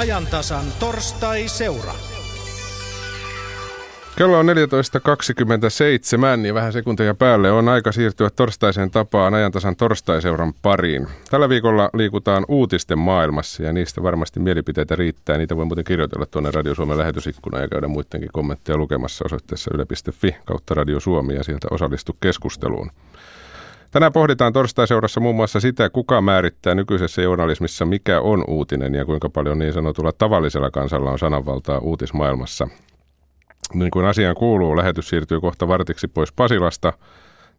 ajantasan 0.00 0.64
torstai-seura. 0.78 1.92
Kello 4.16 4.38
on 4.38 4.46
14.27 6.42 6.46
ja 6.46 6.54
vähän 6.54 6.72
sekunteja 6.72 7.14
päälle 7.14 7.50
on 7.50 7.68
aika 7.68 7.92
siirtyä 7.92 8.30
torstaiseen 8.30 8.90
tapaan 8.90 9.34
ajantasan 9.34 9.76
torstaiseuran 9.76 10.52
pariin. 10.62 11.06
Tällä 11.30 11.48
viikolla 11.48 11.90
liikutaan 11.94 12.44
uutisten 12.48 12.98
maailmassa 12.98 13.62
ja 13.62 13.72
niistä 13.72 14.02
varmasti 14.02 14.40
mielipiteitä 14.40 14.96
riittää. 14.96 15.38
Niitä 15.38 15.56
voi 15.56 15.64
muuten 15.64 15.84
kirjoitella 15.84 16.26
tuonne 16.26 16.50
Radio 16.50 16.74
Suomen 16.74 16.98
lähetysikkunaan 16.98 17.62
ja 17.62 17.68
käydä 17.68 17.88
muidenkin 17.88 18.30
kommentteja 18.32 18.78
lukemassa 18.78 19.24
osoitteessa 19.24 19.70
yle.fi 19.74 20.36
kautta 20.44 20.74
Radio 20.74 21.00
Suomi 21.00 21.34
ja 21.34 21.44
sieltä 21.44 21.68
osallistu 21.70 22.16
keskusteluun. 22.20 22.90
Tänään 23.90 24.12
pohditaan 24.12 24.52
torstaiseurassa 24.52 25.20
muun 25.20 25.36
muassa 25.36 25.60
sitä, 25.60 25.90
kuka 25.90 26.20
määrittää 26.20 26.74
nykyisessä 26.74 27.22
journalismissa, 27.22 27.84
mikä 27.84 28.20
on 28.20 28.44
uutinen 28.48 28.94
ja 28.94 29.04
kuinka 29.04 29.28
paljon 29.28 29.58
niin 29.58 29.72
sanotulla 29.72 30.12
tavallisella 30.12 30.70
kansalla 30.70 31.10
on 31.10 31.18
sananvaltaa 31.18 31.78
uutismaailmassa. 31.78 32.68
Niin 33.74 33.90
kuin 33.90 34.06
asiaan 34.06 34.34
kuuluu, 34.34 34.76
lähetys 34.76 35.08
siirtyy 35.08 35.40
kohta 35.40 35.68
vartiksi 35.68 36.08
pois 36.08 36.32
Pasilasta, 36.32 36.92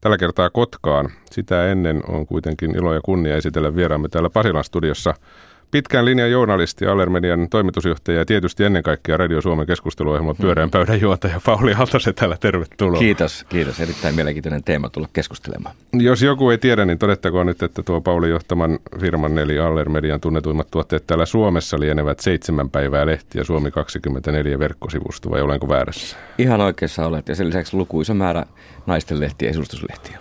tällä 0.02 0.17
kertaa 0.17 0.49
Kotkaan. 0.49 1.09
Sitä 1.31 1.67
ennen 1.72 2.02
on 2.08 2.27
kuitenkin 2.27 2.75
ilo 2.75 2.94
ja 2.94 3.02
kunnia 3.05 3.36
esitellä 3.36 3.75
vieraamme 3.75 4.09
täällä 4.09 4.30
Pasilan 4.30 4.63
studiossa– 4.63 5.13
Pitkän 5.71 6.05
linjan 6.05 6.31
journalisti, 6.31 6.88
Allermedian 6.88 7.49
toimitusjohtaja 7.49 8.17
ja 8.17 8.25
tietysti 8.25 8.63
ennen 8.63 8.84
kaikkea 8.84 9.17
Radio 9.17 9.41
Suomen 9.41 9.67
keskusteluohjelman 9.67 10.35
pyöreän 10.35 10.67
mm. 10.70 10.71
pöydän 10.71 11.02
juontaja 11.02 11.41
Pauli 11.45 11.73
Haltasen 11.73 12.16
täällä, 12.16 12.38
tervetuloa. 12.39 12.99
Kiitos, 12.99 13.45
kiitos. 13.49 13.80
Erittäin 13.80 14.16
mielenkiintoinen 14.16 14.63
teema 14.63 14.89
tulla 14.89 15.07
keskustelemaan. 15.13 15.75
Jos 15.94 16.21
joku 16.21 16.49
ei 16.49 16.57
tiedä, 16.57 16.85
niin 16.85 16.97
todettakoon 16.97 17.45
nyt, 17.45 17.63
että 17.63 17.84
tuo 17.84 18.02
Pauli 18.02 18.30
johtaman 18.30 18.80
firman 18.99 19.38
eli 19.38 19.59
Allermedian 19.59 20.21
tunnetuimmat 20.21 20.71
tuotteet 20.71 21.07
täällä 21.07 21.25
Suomessa 21.25 21.80
lienevät 21.80 22.19
seitsemän 22.19 22.69
päivää 22.69 23.05
lehtiä, 23.05 23.44
Suomi 23.44 23.72
24 23.72 24.59
verkkosivusto, 24.59 25.30
vai 25.31 25.41
olenko 25.41 25.69
väärässä? 25.69 26.17
Ihan 26.38 26.61
oikeassa 26.61 27.06
olet, 27.06 27.28
ja 27.28 27.35
sen 27.35 27.47
lisäksi 27.47 27.78
lukuisa 27.78 28.13
määrä 28.13 28.45
naisten 28.85 29.19
lehtiä 29.19 29.52
ja. 30.11 30.19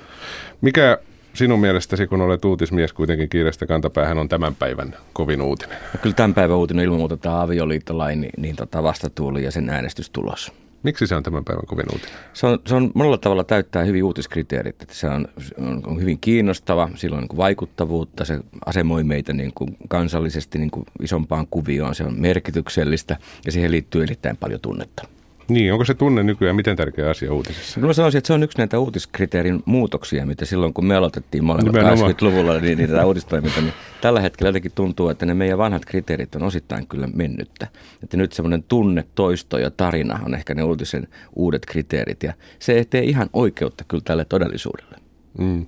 Mikä 0.60 0.98
sinun 1.34 1.60
mielestäsi, 1.60 2.06
kun 2.06 2.20
olet 2.20 2.44
uutismies 2.44 2.92
kuitenkin 2.92 3.28
kiireestä 3.28 3.66
kantapäähän, 3.66 4.18
on 4.18 4.28
tämän 4.28 4.54
päivän 4.54 4.96
kovin 5.12 5.42
uutinen? 5.42 5.78
No 5.94 6.00
kyllä 6.02 6.14
tämän 6.14 6.34
päivän 6.34 6.56
uutinen 6.56 6.84
ilman 6.84 6.98
muuta 6.98 7.16
tämä 7.16 7.42
avioliittolain 7.42 8.20
niin, 8.20 8.32
niin 8.36 8.56
tota 8.56 8.82
vastatuuli 8.82 9.44
ja 9.44 9.50
sen 9.50 9.70
äänestystulos. 9.70 10.52
Miksi 10.82 11.06
se 11.06 11.14
on 11.14 11.22
tämän 11.22 11.44
päivän 11.44 11.66
kovin 11.66 11.86
uutinen? 11.92 12.14
Se 12.32 12.46
on, 12.46 12.58
se 12.66 12.74
on 12.74 12.90
monella 12.94 13.18
tavalla 13.18 13.44
täyttää 13.44 13.84
hyvin 13.84 14.04
uutiskriteerit. 14.04 14.82
Että 14.82 14.94
se 14.94 15.06
on, 15.06 15.28
on, 15.58 15.82
on 15.86 16.00
hyvin 16.00 16.18
kiinnostava, 16.20 16.90
sillä 16.94 17.16
on 17.16 17.22
niin 17.22 17.36
vaikuttavuutta, 17.36 18.24
se 18.24 18.40
asemoi 18.66 19.04
meitä 19.04 19.32
niin 19.32 19.52
kuin 19.54 19.76
kansallisesti 19.88 20.58
niin 20.58 20.70
kuin 20.70 20.86
isompaan 21.02 21.46
kuvioon, 21.50 21.94
se 21.94 22.04
on 22.04 22.20
merkityksellistä 22.20 23.16
ja 23.46 23.52
siihen 23.52 23.70
liittyy 23.70 24.02
erittäin 24.02 24.36
paljon 24.36 24.60
tunnetta. 24.60 25.08
Niin, 25.50 25.72
onko 25.72 25.84
se 25.84 25.94
tunne 25.94 26.22
nykyään 26.22 26.56
miten 26.56 26.76
tärkeä 26.76 27.10
asia 27.10 27.32
uutisissa? 27.32 27.80
No 27.80 27.86
mä 27.86 27.92
sanoisin, 27.92 28.18
että 28.18 28.26
se 28.26 28.32
on 28.32 28.42
yksi 28.42 28.58
näitä 28.58 28.78
uutiskriteerin 28.78 29.62
muutoksia, 29.64 30.26
mitä 30.26 30.44
silloin 30.44 30.74
kun 30.74 30.86
me 30.86 30.96
aloitettiin 30.96 31.44
molemmat 31.44 31.74
80-luvulla 31.74 32.60
niin, 32.60 32.78
niin 32.78 32.90
tätä 32.90 33.06
uutistoimintaa, 33.06 33.62
niin 33.62 33.74
tällä 34.00 34.20
hetkellä 34.20 34.48
jotenkin 34.48 34.72
tuntuu, 34.74 35.08
että 35.08 35.26
ne 35.26 35.34
meidän 35.34 35.58
vanhat 35.58 35.84
kriteerit 35.84 36.34
on 36.34 36.42
osittain 36.42 36.86
kyllä 36.86 37.08
mennyttä. 37.14 37.66
Että 38.02 38.16
nyt 38.16 38.32
semmoinen 38.32 38.62
tunne, 38.62 39.04
toisto 39.14 39.58
ja 39.58 39.70
tarina 39.70 40.20
on 40.26 40.34
ehkä 40.34 40.54
ne 40.54 40.62
uutisen 40.62 41.08
uudet 41.36 41.66
kriteerit 41.66 42.22
ja 42.22 42.32
se 42.58 42.72
ei 42.72 42.84
tee 42.84 43.02
ihan 43.02 43.30
oikeutta 43.32 43.84
kyllä 43.88 44.02
tälle 44.06 44.24
todellisuudelle. 44.24 44.96
Mm. 45.38 45.66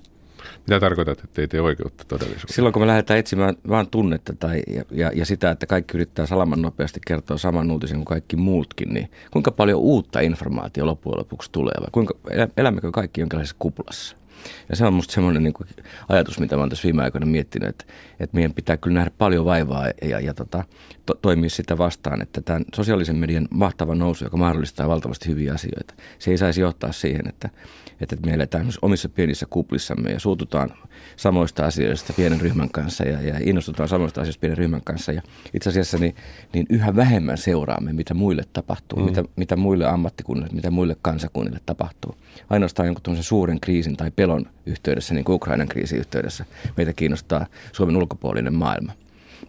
Mitä 0.67 0.79
tarkoitat, 0.79 1.23
että 1.23 1.41
ei 1.41 1.47
tee 1.47 1.61
oikeutta 1.61 2.03
todellisuudessa? 2.07 2.55
Silloin 2.55 2.73
kun 2.73 2.81
me 2.81 2.87
lähdetään 2.87 3.19
etsimään 3.19 3.55
vain 3.69 3.89
tunnetta 3.89 4.33
tai, 4.39 4.63
ja, 4.67 4.83
ja, 4.91 5.11
ja 5.15 5.25
sitä, 5.25 5.51
että 5.51 5.65
kaikki 5.65 5.97
yrittää 5.97 6.25
salaman 6.25 6.61
nopeasti 6.61 6.99
kertoa 7.07 7.37
saman 7.37 7.71
uutisen 7.71 7.97
kuin 7.97 8.05
kaikki 8.05 8.35
muutkin, 8.35 8.93
niin 8.93 9.11
kuinka 9.31 9.51
paljon 9.51 9.79
uutta 9.79 10.19
informaatiota 10.19 10.85
loppujen 10.85 11.19
lopuksi 11.19 11.49
tulee 11.51 11.73
vai 11.79 11.87
kuinka 11.91 12.13
elämmekö 12.57 12.91
kaikki 12.91 13.21
jonkinlaisessa 13.21 13.55
kuplassa? 13.59 14.17
Ja 14.69 14.75
se 14.75 14.85
on 14.85 14.93
musta 14.93 15.13
semmoinen 15.13 15.43
niin 15.43 15.53
ajatus, 16.09 16.39
mitä 16.39 16.55
mä 16.55 16.61
oon 16.61 16.69
tässä 16.69 16.83
viime 16.83 17.03
aikoina 17.03 17.25
miettinyt, 17.25 17.69
että, 17.69 17.85
että 18.19 18.35
meidän 18.35 18.53
pitää 18.53 18.77
kyllä 18.77 18.93
nähdä 18.93 19.11
paljon 19.17 19.45
vaivaa 19.45 19.87
ja, 19.87 19.93
ja, 20.07 20.19
ja 20.19 20.33
tota, 20.33 20.63
to, 21.05 21.13
toimia 21.21 21.49
sitä 21.49 21.77
vastaan, 21.77 22.21
että 22.21 22.41
tämän 22.41 22.65
sosiaalisen 22.75 23.15
median 23.15 23.47
mahtava 23.51 23.95
nousu, 23.95 24.23
joka 24.23 24.37
mahdollistaa 24.37 24.89
valtavasti 24.89 25.29
hyviä 25.29 25.53
asioita, 25.53 25.93
se 26.19 26.31
ei 26.31 26.37
saisi 26.37 26.61
johtaa 26.61 26.91
siihen, 26.91 27.29
että, 27.29 27.49
että 28.01 28.15
me 28.25 28.33
eletään 28.33 28.67
omissa 28.81 29.09
pienissä 29.09 29.45
kuplissamme 29.49 30.11
ja 30.11 30.19
suututaan 30.19 30.73
samoista 31.15 31.65
asioista 31.65 32.13
pienen 32.13 32.41
ryhmän 32.41 32.69
kanssa 32.69 33.03
ja, 33.03 33.21
ja 33.21 33.35
innostutaan 33.41 33.89
samoista 33.89 34.21
asioista 34.21 34.39
pienen 34.39 34.57
ryhmän 34.57 34.81
kanssa. 34.83 35.11
Ja 35.11 35.21
itse 35.53 35.69
asiassa 35.69 35.97
niin, 35.97 36.15
niin 36.53 36.65
yhä 36.69 36.95
vähemmän 36.95 37.37
seuraamme, 37.37 37.93
mitä 37.93 38.13
muille 38.13 38.43
tapahtuu, 38.53 38.99
mm. 38.99 39.05
mitä, 39.05 39.23
mitä 39.35 39.55
muille 39.55 39.85
ammattikunnille, 39.85 40.49
mitä 40.53 40.71
muille 40.71 40.95
kansakunnille 41.01 41.59
tapahtuu. 41.65 42.15
Ainoastaan 42.49 42.85
jonkun 42.85 43.23
suuren 43.23 43.59
kriisin 43.59 43.97
tai 43.97 44.11
pelon 44.15 44.32
yhteydessä, 44.65 45.13
niin 45.13 45.25
kuin 45.25 45.35
Ukrainan 45.35 45.67
kriisin 45.67 45.99
yhteydessä, 45.99 46.45
meitä 46.77 46.93
kiinnostaa 46.93 47.45
Suomen 47.71 47.97
ulkopuolinen 47.97 48.53
maailma. 48.53 48.91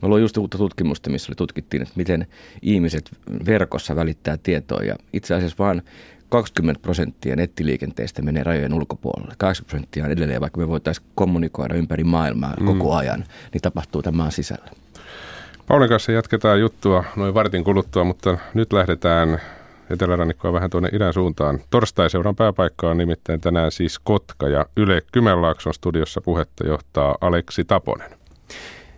Me 0.03 0.09
luin 0.09 0.23
just 0.23 0.37
uutta 0.37 0.59
tutkimusta, 0.59 1.11
missä 1.11 1.31
oli 1.31 1.37
tutkittiin, 1.37 1.83
että 1.83 1.95
miten 1.97 2.27
ihmiset 2.63 3.11
verkossa 3.47 3.97
välittää 3.97 4.37
tietoa 4.37 4.83
ja 4.83 4.97
itse 5.13 5.35
asiassa 5.35 5.65
vain 5.65 5.83
20 6.29 6.83
prosenttia 6.83 7.37
nettiliikenteestä 7.37 8.23
menee 8.23 8.43
rajojen 8.43 8.75
ulkopuolelle. 8.75 9.35
80 9.39 9.71
prosenttia 9.71 10.05
on 10.05 10.11
edelleen, 10.11 10.41
vaikka 10.41 10.61
me 10.61 10.69
voitaisiin 10.69 11.07
kommunikoida 11.15 11.75
ympäri 11.75 12.05
maailmaa 12.05 12.55
mm. 12.61 12.67
koko 12.67 12.95
ajan, 12.95 13.25
niin 13.53 13.63
tapahtuu 13.63 14.03
tämän 14.03 14.17
maan 14.17 14.33
sisällä. 14.33 14.71
Paulin 15.69 15.89
kanssa 15.89 16.13
jatketaan 16.13 16.61
juttua 16.61 17.05
noin 17.17 17.35
vartin 17.35 17.65
kuluttua, 17.65 18.05
mutta 18.05 18.39
nyt 18.55 18.73
lähdetään 18.73 19.41
etelärannikkoa 19.91 20.53
vähän 20.53 20.71
tuonne 20.71 20.89
idän 20.93 21.13
suuntaan. 21.13 21.61
Torstai-seuran 21.71 22.37
pääpaikka 22.37 22.91
on 22.91 22.97
nimittäin 22.97 23.41
tänään 23.41 23.73
siis 23.73 23.99
Kotka 23.99 24.49
ja 24.49 24.67
Yle 24.77 25.03
Kymenlaakson 25.13 25.75
studiossa 25.75 26.21
puhetta 26.21 26.67
johtaa 26.67 27.17
Aleksi 27.21 27.65
Taponen. 27.65 28.11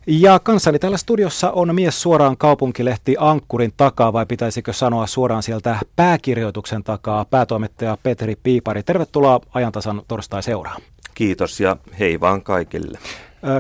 Ja 0.06 0.38
kanssani 0.38 0.78
täällä 0.78 0.96
studiossa 0.96 1.50
on 1.50 1.74
mies 1.74 2.02
suoraan 2.02 2.36
kaupunkilehti 2.36 3.16
Ankkurin 3.18 3.72
takaa, 3.76 4.12
vai 4.12 4.26
pitäisikö 4.26 4.72
sanoa 4.72 5.06
suoraan 5.06 5.42
sieltä 5.42 5.76
pääkirjoituksen 5.96 6.84
takaa, 6.84 7.24
päätoimittaja 7.24 7.98
Petri 8.02 8.36
Piipari. 8.42 8.82
Tervetuloa 8.82 9.40
ajantasan 9.54 10.02
torstai-seuraan. 10.08 10.82
Kiitos 11.14 11.60
ja 11.60 11.76
hei 11.98 12.20
vaan 12.20 12.42
kaikille. 12.42 12.98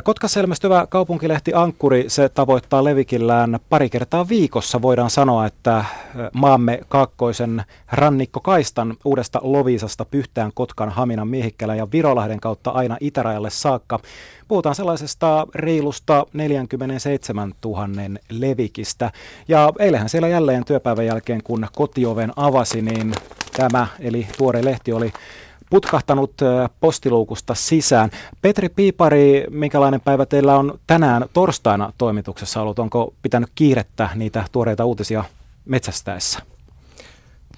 Kotkassa 0.04 0.40
ilmestyvä 0.40 0.86
kaupunkilehti 0.90 1.52
Ankkuri, 1.54 2.04
se 2.08 2.28
tavoittaa 2.28 2.84
levikillään 2.84 3.58
pari 3.68 3.90
kertaa 3.90 4.28
viikossa. 4.28 4.82
Voidaan 4.82 5.10
sanoa, 5.10 5.46
että 5.46 5.84
maamme 6.32 6.80
kaakkoisen 6.88 7.64
rannikkokaistan 7.92 8.96
uudesta 9.04 9.40
Lovisasta 9.42 10.04
Pyhtään, 10.04 10.50
Kotkan, 10.54 10.88
Haminan, 10.88 11.28
Miehikkälän 11.28 11.76
ja 11.76 11.86
Virolahden 11.92 12.40
kautta 12.40 12.70
aina 12.70 12.96
itärajalle 13.00 13.50
saakka. 13.50 14.00
Puhutaan 14.48 14.74
sellaisesta 14.74 15.46
reilusta 15.54 16.26
47 16.32 17.54
000 17.64 17.88
levikistä. 18.30 19.10
Ja 19.48 19.72
eilähän 19.78 20.08
siellä 20.08 20.28
jälleen 20.28 20.64
työpäivän 20.64 21.06
jälkeen, 21.06 21.42
kun 21.42 21.66
kotioven 21.76 22.32
avasi, 22.36 22.82
niin 22.82 23.12
tämä, 23.56 23.86
eli 24.00 24.26
tuore 24.38 24.64
lehti 24.64 24.92
oli 24.92 25.12
putkahtanut 25.70 26.32
postiluukusta 26.80 27.54
sisään. 27.54 28.10
Petri 28.42 28.68
Piipari, 28.68 29.44
minkälainen 29.50 30.00
päivä 30.00 30.26
teillä 30.26 30.56
on 30.56 30.78
tänään 30.86 31.24
torstaina 31.32 31.92
toimituksessa 31.98 32.62
ollut? 32.62 32.78
Onko 32.78 33.14
pitänyt 33.22 33.50
kiirettä 33.54 34.08
niitä 34.14 34.44
tuoreita 34.52 34.84
uutisia 34.84 35.24
metsästäessä? 35.64 36.38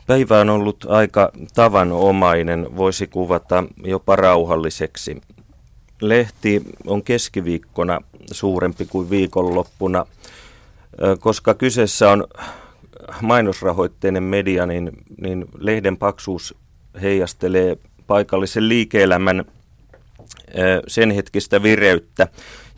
Päivä 0.07 0.41
on 0.41 0.51
ollut 0.51 0.87
aika 0.89 1.33
tavanomainen, 1.55 2.77
voisi 2.77 3.07
kuvata 3.07 3.65
jopa 3.85 4.17
rauhalliseksi. 4.17 5.23
Lehti 6.01 6.63
on 6.87 7.03
keskiviikkona 7.03 8.01
suurempi 8.33 8.87
kuin 8.87 9.11
viikonloppuna, 9.11 10.07
koska 11.21 11.55
kyseessä 11.55 12.11
on 12.11 12.27
mainosrahoitteinen 13.23 14.23
media, 14.23 14.67
niin, 14.67 14.93
niin 15.21 15.45
lehden 15.59 15.97
paksuus 15.97 16.55
heijastelee 17.03 17.77
paikallisen 18.09 18.69
liike-elämän 18.69 19.45
sen 20.87 21.11
hetkistä 21.11 21.63
vireyttä. 21.63 22.29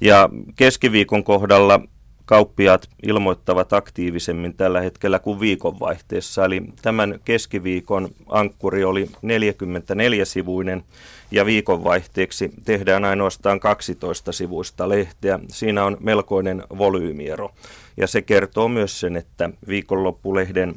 Ja 0.00 0.28
keskiviikon 0.56 1.24
kohdalla 1.24 1.80
kauppiaat 2.24 2.88
ilmoittavat 3.02 3.72
aktiivisemmin 3.72 4.54
tällä 4.54 4.80
hetkellä 4.80 5.18
kuin 5.18 5.40
viikonvaihteessa. 5.40 6.44
Eli 6.44 6.62
tämän 6.82 7.20
keskiviikon 7.24 8.08
ankkuri 8.28 8.84
oli 8.84 9.04
44-sivuinen 9.04 10.84
ja 11.30 11.46
viikonvaihteeksi 11.46 12.50
tehdään 12.64 13.04
ainoastaan 13.04 13.60
12 13.60 14.32
sivuista 14.32 14.88
lehteä. 14.88 15.38
Siinä 15.48 15.84
on 15.84 15.96
melkoinen 16.00 16.62
volyymiero 16.78 17.50
ja 17.96 18.06
se 18.06 18.22
kertoo 18.22 18.68
myös 18.68 19.00
sen, 19.00 19.16
että 19.16 19.50
viikonloppulehden 19.68 20.74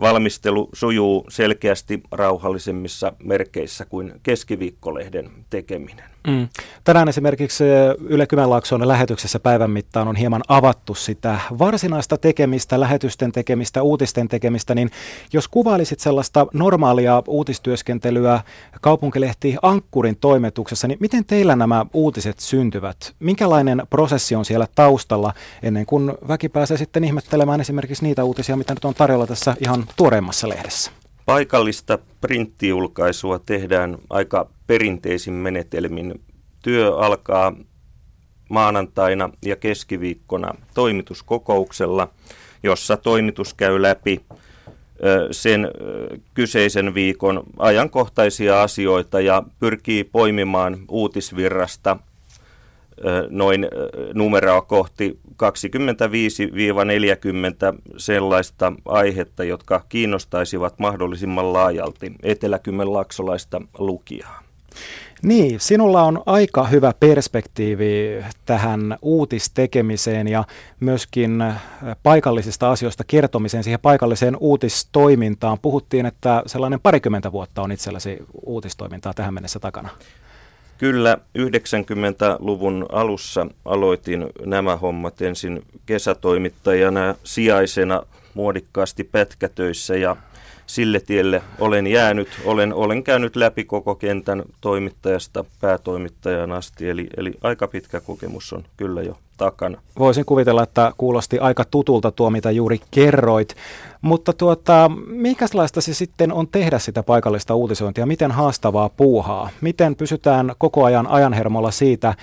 valmistelu 0.00 0.68
sujuu 0.72 1.26
selkeästi 1.28 2.00
rauhallisemmissa 2.12 3.12
merkeissä 3.24 3.84
kuin 3.84 4.12
keskiviikkolehden 4.22 5.30
tekeminen. 5.50 6.04
Mm. 6.26 6.48
Tänään 6.84 7.08
esimerkiksi 7.08 7.64
Yle 8.08 8.26
Kymenlaakson 8.26 8.88
lähetyksessä 8.88 9.40
päivän 9.40 9.70
mittaan 9.70 10.08
on 10.08 10.16
hieman 10.16 10.42
avattu 10.48 10.94
sitä 10.94 11.40
varsinaista 11.58 12.18
tekemistä, 12.18 12.80
lähetysten 12.80 13.32
tekemistä, 13.32 13.82
uutisten 13.82 14.28
tekemistä, 14.28 14.74
niin 14.74 14.90
jos 15.32 15.48
kuvailisit 15.48 16.00
sellaista 16.00 16.46
normaalia 16.52 17.22
uutistyöskentelyä 17.26 18.40
kaupunkilehti 18.80 19.56
Ankkurin 19.62 20.16
toimetuksessa, 20.16 20.88
niin 20.88 20.98
miten 21.00 21.24
teillä 21.24 21.56
nämä 21.56 21.86
uutiset 21.92 22.40
syntyvät? 22.40 23.14
Minkälainen 23.18 23.82
prosessi 23.90 24.34
on 24.34 24.44
siellä 24.44 24.66
taustalla 24.74 25.32
ennen 25.62 25.86
kuin 25.86 26.12
väki 26.28 26.48
pääsee 26.48 26.76
sitten 26.76 27.04
ihmettelemään 27.04 27.60
esimerkiksi 27.60 28.04
niitä 28.04 28.24
uutisia, 28.24 28.56
mitä 28.56 28.74
nyt 28.74 28.84
on 28.84 28.94
tarjolla 28.94 29.26
tässä 29.26 29.56
ihan 29.60 29.84
tuoreimmassa 29.96 30.48
lehdessä? 30.48 31.01
Paikallista 31.26 31.98
printtiulkaisua 32.20 33.38
tehdään 33.38 33.98
aika 34.10 34.48
perinteisin 34.66 35.34
menetelmin. 35.34 36.20
Työ 36.62 36.96
alkaa 36.96 37.52
maanantaina 38.48 39.30
ja 39.44 39.56
keskiviikkona 39.56 40.54
toimituskokouksella, 40.74 42.08
jossa 42.62 42.96
toimitus 42.96 43.54
käy 43.54 43.82
läpi 43.82 44.20
sen 45.30 45.68
kyseisen 46.34 46.94
viikon 46.94 47.42
ajankohtaisia 47.58 48.62
asioita 48.62 49.20
ja 49.20 49.42
pyrkii 49.58 50.04
poimimaan 50.04 50.78
uutisvirrasta 50.88 51.96
noin 53.30 53.68
numeroa 54.14 54.60
kohti 54.60 55.18
25-40 55.32 55.34
sellaista 57.96 58.72
aihetta, 58.84 59.44
jotka 59.44 59.84
kiinnostaisivat 59.88 60.78
mahdollisimman 60.78 61.52
laajalti 61.52 62.12
eteläkymenlaaksolaista 62.22 63.60
lukijaa. 63.78 64.42
Niin, 65.22 65.60
sinulla 65.60 66.02
on 66.02 66.22
aika 66.26 66.64
hyvä 66.64 66.92
perspektiivi 67.00 68.24
tähän 68.46 68.98
uutistekemiseen 69.02 70.28
ja 70.28 70.44
myöskin 70.80 71.44
paikallisista 72.02 72.70
asioista 72.70 73.04
kertomiseen, 73.06 73.64
siihen 73.64 73.80
paikalliseen 73.80 74.36
uutistoimintaan. 74.40 75.58
Puhuttiin, 75.62 76.06
että 76.06 76.42
sellainen 76.46 76.80
parikymmentä 76.80 77.32
vuotta 77.32 77.62
on 77.62 77.72
itselläsi 77.72 78.18
uutistoimintaa 78.46 79.14
tähän 79.14 79.34
mennessä 79.34 79.60
takana. 79.60 79.88
Kyllä, 80.78 81.18
90-luvun 81.38 82.86
alussa 82.92 83.46
aloitin 83.64 84.26
nämä 84.46 84.76
hommat 84.76 85.22
ensin 85.22 85.62
kesätoimittajana 85.86 87.14
sijaisena 87.24 88.02
muodikkaasti 88.34 89.04
pätkätöissä 89.04 89.96
ja 89.96 90.16
sille 90.66 91.00
tielle 91.00 91.42
olen 91.58 91.86
jäänyt. 91.86 92.28
Olen, 92.44 92.74
olen 92.74 93.04
käynyt 93.04 93.36
läpi 93.36 93.64
koko 93.64 93.94
kentän 93.94 94.42
toimittajasta 94.60 95.44
päätoimittajan 95.60 96.52
asti, 96.52 96.88
eli, 96.88 97.06
eli 97.16 97.32
aika 97.42 97.68
pitkä 97.68 98.00
kokemus 98.00 98.52
on 98.52 98.64
kyllä 98.76 99.02
jo 99.02 99.16
takana. 99.36 99.78
Voisin 99.98 100.24
kuvitella, 100.24 100.62
että 100.62 100.92
kuulosti 100.98 101.38
aika 101.38 101.64
tutulta 101.64 102.10
tuo, 102.10 102.30
mitä 102.30 102.50
juuri 102.50 102.80
kerroit. 102.90 103.54
Mutta 104.02 104.32
tuota, 104.32 104.90
minkälaista 105.06 105.80
se 105.80 105.94
sitten 105.94 106.32
on 106.32 106.48
tehdä 106.48 106.78
sitä 106.78 107.02
paikallista 107.02 107.54
uutisointia? 107.54 108.06
Miten 108.06 108.30
haastavaa 108.30 108.88
puuhaa? 108.88 109.50
Miten 109.60 109.96
pysytään 109.96 110.54
koko 110.58 110.84
ajan 110.84 111.06
ajanhermolla 111.06 111.70
siitä, 111.70 112.14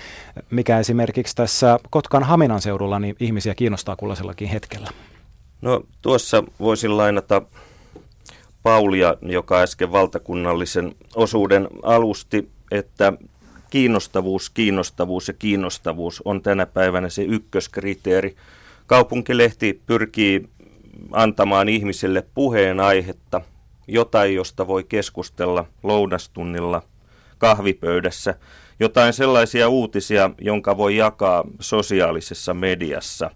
mikä 0.50 0.78
esimerkiksi 0.78 1.36
tässä 1.36 1.78
Kotkan 1.90 2.22
Haminan 2.22 2.60
seudulla 2.60 2.98
niin 2.98 3.16
ihmisiä 3.20 3.54
kiinnostaa 3.54 3.96
kullaisellakin 3.96 4.48
hetkellä? 4.48 4.90
No 5.62 5.82
tuossa 6.02 6.44
voisin 6.60 6.96
lainata 6.96 7.42
Paulia, 8.62 9.16
joka 9.22 9.60
äsken 9.60 9.92
valtakunnallisen 9.92 10.94
osuuden 11.14 11.68
alusti, 11.82 12.48
että 12.70 13.12
kiinnostavuus, 13.70 14.50
kiinnostavuus 14.50 15.28
ja 15.28 15.34
kiinnostavuus 15.34 16.22
on 16.24 16.42
tänä 16.42 16.66
päivänä 16.66 17.08
se 17.08 17.22
ykköskriteeri. 17.22 18.36
Kaupunkilehti 18.86 19.80
pyrkii 19.86 20.48
antamaan 21.12 21.68
ihmisille 21.68 22.26
puheenaihetta, 22.34 23.40
jotain, 23.88 24.34
josta 24.34 24.66
voi 24.66 24.84
keskustella 24.84 25.66
lounastunnilla 25.82 26.82
kahvipöydässä, 27.38 28.34
jotain 28.80 29.12
sellaisia 29.12 29.68
uutisia, 29.68 30.30
jonka 30.40 30.76
voi 30.76 30.96
jakaa 30.96 31.44
sosiaalisessa 31.60 32.54
mediassa. 32.54 33.30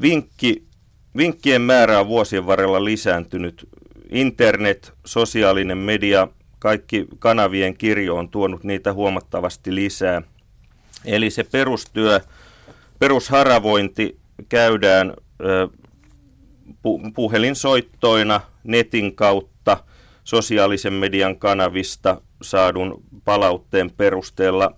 Vinkki, 0.00 0.64
vinkkien 1.16 1.62
määrä 1.62 2.00
on 2.00 2.08
vuosien 2.08 2.46
varrella 2.46 2.84
lisääntynyt. 2.84 3.68
Internet, 4.10 4.92
sosiaalinen 5.04 5.78
media, 5.78 6.28
kaikki 6.58 7.06
kanavien 7.18 7.76
kirjo 7.76 8.16
on 8.16 8.28
tuonut 8.28 8.64
niitä 8.64 8.92
huomattavasti 8.92 9.74
lisää. 9.74 10.22
Eli 11.04 11.30
se 11.30 11.44
perustyö, 11.44 12.20
perusharavointi 12.98 14.18
käydään 14.48 15.14
puhelinsoittoina, 17.14 18.40
netin 18.64 19.14
kautta, 19.14 19.84
sosiaalisen 20.24 20.92
median 20.92 21.36
kanavista 21.36 22.20
saadun 22.42 23.02
palautteen 23.24 23.90
perusteella. 23.90 24.76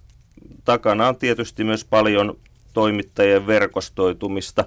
Takana 0.64 1.08
on 1.08 1.16
tietysti 1.16 1.64
myös 1.64 1.84
paljon 1.84 2.36
toimittajien 2.72 3.46
verkostoitumista. 3.46 4.64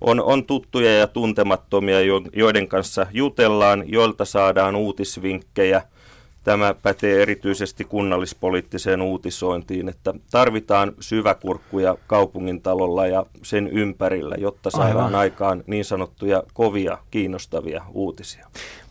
On, 0.00 0.20
on 0.20 0.46
tuttuja 0.46 0.98
ja 0.98 1.06
tuntemattomia, 1.06 1.98
joiden 2.32 2.68
kanssa 2.68 3.06
jutellaan, 3.12 3.84
joilta 3.86 4.24
saadaan 4.24 4.76
uutisvinkkejä– 4.76 5.82
Tämä 6.44 6.74
pätee 6.82 7.22
erityisesti 7.22 7.84
kunnallispoliittiseen 7.84 9.02
uutisointiin, 9.02 9.88
että 9.88 10.14
tarvitaan 10.30 10.92
syväkurkkuja 11.00 11.96
kaupungin 12.06 12.60
talolla 12.62 13.06
ja 13.06 13.26
sen 13.42 13.68
ympärillä, 13.68 14.36
jotta 14.38 14.70
saadaan 14.70 14.96
Aivan. 14.96 15.14
aikaan 15.14 15.64
niin 15.66 15.84
sanottuja 15.84 16.42
kovia, 16.54 16.98
kiinnostavia 17.10 17.84
uutisia. 17.92 18.46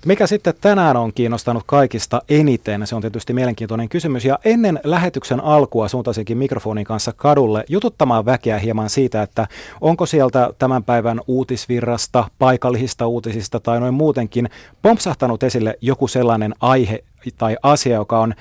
Mikä 0.06 0.28
sitten 0.28 0.54
tänään 0.62 0.98
on 0.98 1.14
kiinnostanut 1.14 1.64
kaikista 1.66 2.22
eniten? 2.30 2.88
Se 2.88 2.96
on 2.96 3.02
tietysti 3.02 3.34
mielenkiintoinen 3.34 3.90
kysymys. 3.90 4.26
Ja 4.26 4.40
ennen 4.46 4.80
lähetyksen 4.84 5.40
alkua 5.44 5.88
suuntaisinkin 5.88 6.38
mikrofonin 6.38 6.86
kanssa 6.86 7.14
kadulle 7.14 7.64
jututtamaan 7.70 8.26
väkeä 8.26 8.60
hieman 8.60 8.90
siitä, 8.90 9.22
että 9.22 9.48
onko 9.82 10.06
sieltä 10.06 10.50
tämän 10.60 10.84
päivän 10.84 11.22
uutisvirrasta, 11.28 12.26
paikallisista 12.40 13.08
uutisista 13.08 13.60
tai 13.60 13.80
noin 13.80 13.94
muutenkin 13.94 14.50
pompsahtanut 14.82 15.44
esille 15.44 15.78
joku 15.82 16.08
sellainen 16.08 16.54
aihe, 16.60 17.04
tai 17.38 17.58
asia, 17.64 17.96
joka 17.96 18.20
on 18.20 18.34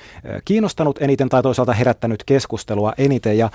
kiinnostanut 0.45 1.01
eniten 1.01 1.29
tai 1.29 1.43
toisaalta 1.43 1.73
herättänyt 1.73 2.23
keskustelua 2.23 2.93
eniten. 2.97 3.37
Ja 3.37 3.49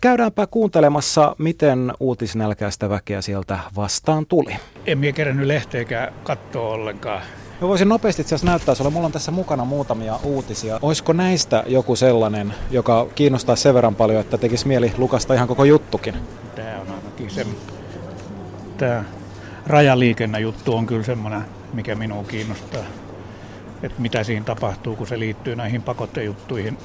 käydäänpä 0.00 0.46
kuuntelemassa, 0.46 1.36
miten 1.38 1.92
uutisnälkäistä 2.00 2.88
väkeä 2.88 3.20
sieltä 3.22 3.58
vastaan 3.76 4.26
tuli. 4.26 4.56
En 4.86 4.98
minä 4.98 5.12
kerännyt 5.12 5.46
lehteäkään 5.46 6.12
katsoa 6.22 6.68
ollenkaan. 6.68 7.22
Mä 7.60 7.68
voisin 7.68 7.88
nopeasti 7.88 8.22
itse 8.22 8.34
asiassa 8.34 8.50
näyttää 8.50 8.74
sulle. 8.74 8.90
Mulla 8.90 9.06
on 9.06 9.12
tässä 9.12 9.30
mukana 9.30 9.64
muutamia 9.64 10.18
uutisia. 10.22 10.78
Olisiko 10.82 11.12
näistä 11.12 11.64
joku 11.66 11.96
sellainen, 11.96 12.54
joka 12.70 13.06
kiinnostaa 13.14 13.56
sen 13.56 13.74
verran 13.74 13.94
paljon, 13.94 14.20
että 14.20 14.38
tekisi 14.38 14.68
mieli 14.68 14.92
lukasta 14.98 15.34
ihan 15.34 15.48
koko 15.48 15.64
juttukin? 15.64 16.14
Tämä 16.54 16.80
on 16.80 16.94
ainakin 16.94 17.30
se. 17.30 17.46
Tämä 18.76 19.04
rajaliikennejuttu 19.66 20.76
on 20.76 20.86
kyllä 20.86 21.04
semmoinen, 21.04 21.42
mikä 21.72 21.94
minua 21.94 22.24
kiinnostaa 22.24 22.82
että 23.82 24.02
mitä 24.02 24.24
siinä 24.24 24.44
tapahtuu, 24.44 24.96
kun 24.96 25.06
se 25.06 25.18
liittyy 25.18 25.56
näihin 25.56 25.82
pakotejuttuihin 25.82 26.78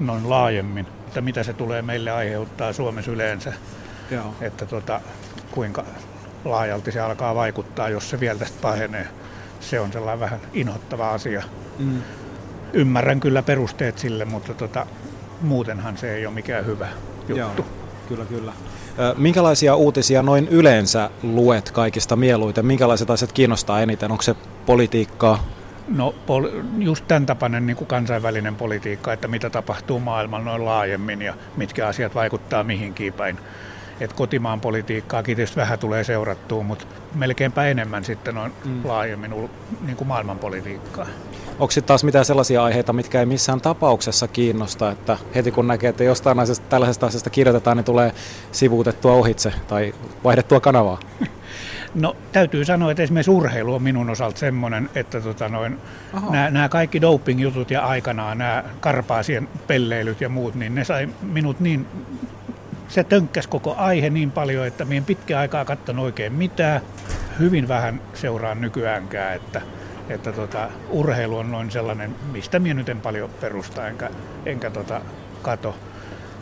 noin 0.00 0.30
laajemmin, 0.30 0.86
että 1.06 1.20
mitä 1.20 1.42
se 1.42 1.52
tulee 1.52 1.82
meille 1.82 2.10
aiheuttaa 2.10 2.72
Suomessa 2.72 3.10
yleensä, 3.10 3.52
Joo. 4.10 4.34
että 4.40 4.66
tota, 4.66 5.00
kuinka 5.50 5.84
laajalti 6.44 6.92
se 6.92 7.00
alkaa 7.00 7.34
vaikuttaa, 7.34 7.88
jos 7.88 8.10
se 8.10 8.20
vielä 8.20 8.38
tästä 8.38 8.58
pahenee. 8.62 9.08
Se 9.60 9.80
on 9.80 9.92
sellainen 9.92 10.20
vähän 10.20 10.40
inhottava 10.52 11.10
asia. 11.10 11.42
Mm. 11.78 12.02
Ymmärrän 12.72 13.20
kyllä 13.20 13.42
perusteet 13.42 13.98
sille, 13.98 14.24
mutta 14.24 14.54
tota, 14.54 14.86
muutenhan 15.40 15.96
se 15.96 16.14
ei 16.14 16.26
ole 16.26 16.34
mikään 16.34 16.66
hyvä 16.66 16.88
juttu. 17.28 17.36
Joo, 17.36 17.50
kyllä, 18.08 18.24
kyllä. 18.24 18.52
Minkälaisia 19.16 19.74
uutisia 19.74 20.22
noin 20.22 20.48
yleensä 20.48 21.10
luet 21.22 21.70
kaikista 21.70 22.16
mieluiten? 22.16 22.66
Minkälaiset 22.66 23.10
asiat 23.10 23.32
kiinnostaa 23.32 23.80
eniten? 23.80 24.10
Onko 24.10 24.22
se 24.22 24.34
politiikkaa, 24.66 25.44
No 25.88 26.14
just 26.78 27.04
tämän 27.08 27.26
tapainen 27.26 27.66
niin 27.66 27.76
kuin 27.76 27.88
kansainvälinen 27.88 28.56
politiikka, 28.56 29.12
että 29.12 29.28
mitä 29.28 29.50
tapahtuu 29.50 30.00
maailmalla 30.00 30.44
noin 30.44 30.64
laajemmin 30.64 31.22
ja 31.22 31.34
mitkä 31.56 31.86
asiat 31.86 32.14
vaikuttaa 32.14 32.64
mihinkin 32.64 33.12
päin. 33.12 33.38
Et 34.00 34.12
kotimaan 34.12 34.60
politiikkaakin 34.60 35.36
tietysti 35.36 35.56
vähän 35.56 35.78
tulee 35.78 36.04
seurattua, 36.04 36.62
mutta 36.62 36.86
melkeinpä 37.14 37.66
enemmän 37.66 38.04
sitten 38.04 38.34
noin 38.34 38.52
mm. 38.64 38.80
laajemmin 38.84 39.50
niin 39.86 39.96
kuin 39.96 40.08
maailmanpolitiikkaa. 40.08 41.06
Onko 41.58 41.70
sitten 41.70 41.88
taas 41.88 42.04
mitään 42.04 42.24
sellaisia 42.24 42.64
aiheita, 42.64 42.92
mitkä 42.92 43.20
ei 43.20 43.26
missään 43.26 43.60
tapauksessa 43.60 44.28
kiinnosta, 44.28 44.90
että 44.90 45.18
heti 45.34 45.52
kun 45.52 45.66
näkee, 45.66 45.90
että 45.90 46.04
jostain 46.04 46.38
asiasta, 46.38 46.66
tällaisesta 46.68 47.06
asiasta 47.06 47.30
kirjoitetaan, 47.30 47.76
niin 47.76 47.84
tulee 47.84 48.12
sivuutettua 48.52 49.12
ohitse 49.12 49.52
tai 49.68 49.94
vaihdettua 50.24 50.60
kanavaa? 50.60 50.98
No 51.96 52.16
täytyy 52.32 52.64
sanoa, 52.64 52.90
että 52.90 53.02
esimerkiksi 53.02 53.30
urheilu 53.30 53.74
on 53.74 53.82
minun 53.82 54.10
osalta 54.10 54.38
semmoinen, 54.38 54.90
että 54.94 55.20
tota 55.20 55.48
noin, 55.48 55.78
nämä, 56.30 56.50
nämä 56.50 56.68
kaikki 56.68 57.00
doping-jutut 57.00 57.70
ja 57.70 57.86
aikanaan 57.86 58.38
nämä 58.38 58.64
karpaasien 58.80 59.48
pelleilyt 59.66 60.20
ja 60.20 60.28
muut, 60.28 60.54
niin 60.54 60.74
ne 60.74 60.84
sai 60.84 61.08
minut 61.22 61.60
niin, 61.60 61.86
se 62.88 63.04
tönkkäsi 63.04 63.48
koko 63.48 63.74
aihe 63.78 64.10
niin 64.10 64.30
paljon, 64.30 64.66
että 64.66 64.84
minä 64.84 64.96
en 64.96 65.04
pitkään 65.04 65.40
aikaa 65.40 65.64
katsonut 65.64 66.04
oikein 66.04 66.32
mitään. 66.32 66.80
Hyvin 67.38 67.68
vähän 67.68 68.00
seuraan 68.14 68.60
nykyäänkään, 68.60 69.36
että, 69.36 69.62
että 70.08 70.32
tota, 70.32 70.68
urheilu 70.90 71.38
on 71.38 71.52
noin 71.52 71.70
sellainen, 71.70 72.14
mistä 72.32 72.58
minä 72.58 72.74
nyt 72.74 72.88
en 72.88 73.00
paljon 73.00 73.30
perusta 73.40 73.88
enkä, 73.88 74.10
enkä 74.46 74.70
tota, 74.70 75.00
kato. 75.42 75.76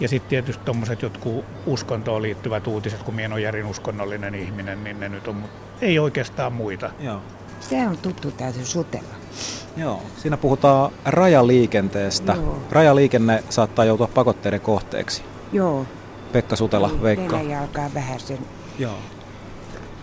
Ja 0.00 0.08
sitten 0.08 0.30
tietysti 0.30 0.64
tuommoiset 0.64 1.02
jotkut 1.02 1.44
uskontoon 1.66 2.22
liittyvät 2.22 2.66
uutiset, 2.66 3.02
kun 3.02 3.14
minä 3.14 3.24
en 3.24 3.32
ole 3.32 3.40
järin 3.40 3.66
uskonnollinen 3.66 4.34
ihminen, 4.34 4.84
niin 4.84 5.00
ne 5.00 5.08
nyt 5.08 5.28
on, 5.28 5.34
mutta 5.36 5.56
ei 5.80 5.98
oikeastaan 5.98 6.52
muita. 6.52 6.90
Joo. 7.00 7.20
Se 7.60 7.88
on 7.88 7.98
tuttu, 7.98 8.30
täytyy 8.30 8.64
sutella. 8.64 9.14
Joo. 9.76 10.02
Siinä 10.16 10.36
puhutaan 10.36 10.92
rajaliikenteestä. 11.04 12.32
Joo. 12.32 12.58
Rajaliikenne 12.70 13.44
saattaa 13.50 13.84
joutua 13.84 14.08
pakotteiden 14.14 14.60
kohteeksi. 14.60 15.22
Joo. 15.52 15.86
Pekka 16.32 16.56
Sutela, 16.56 16.90
Veikka. 17.02 17.36
Venäjä 17.36 17.60
alkaa 17.60 17.90
vähän 17.94 18.20
sen 18.20 18.38
Joo. 18.78 18.98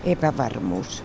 epävarmuus 0.04 1.04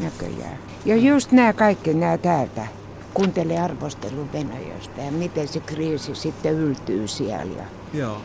näköjään. 0.00 0.58
Ja 0.84 0.96
just 0.96 1.32
nämä 1.32 1.52
kaikki, 1.52 1.94
nämä 1.94 2.18
täältä, 2.18 2.66
kuuntelee 3.14 3.60
arvostelun 3.60 4.32
Venäjästä 4.32 5.02
ja 5.02 5.12
miten 5.12 5.48
se 5.48 5.60
kriisi 5.60 6.14
sitten 6.14 6.54
yltyy 6.54 7.08
siellä. 7.08 7.62
Joo. 7.96 8.18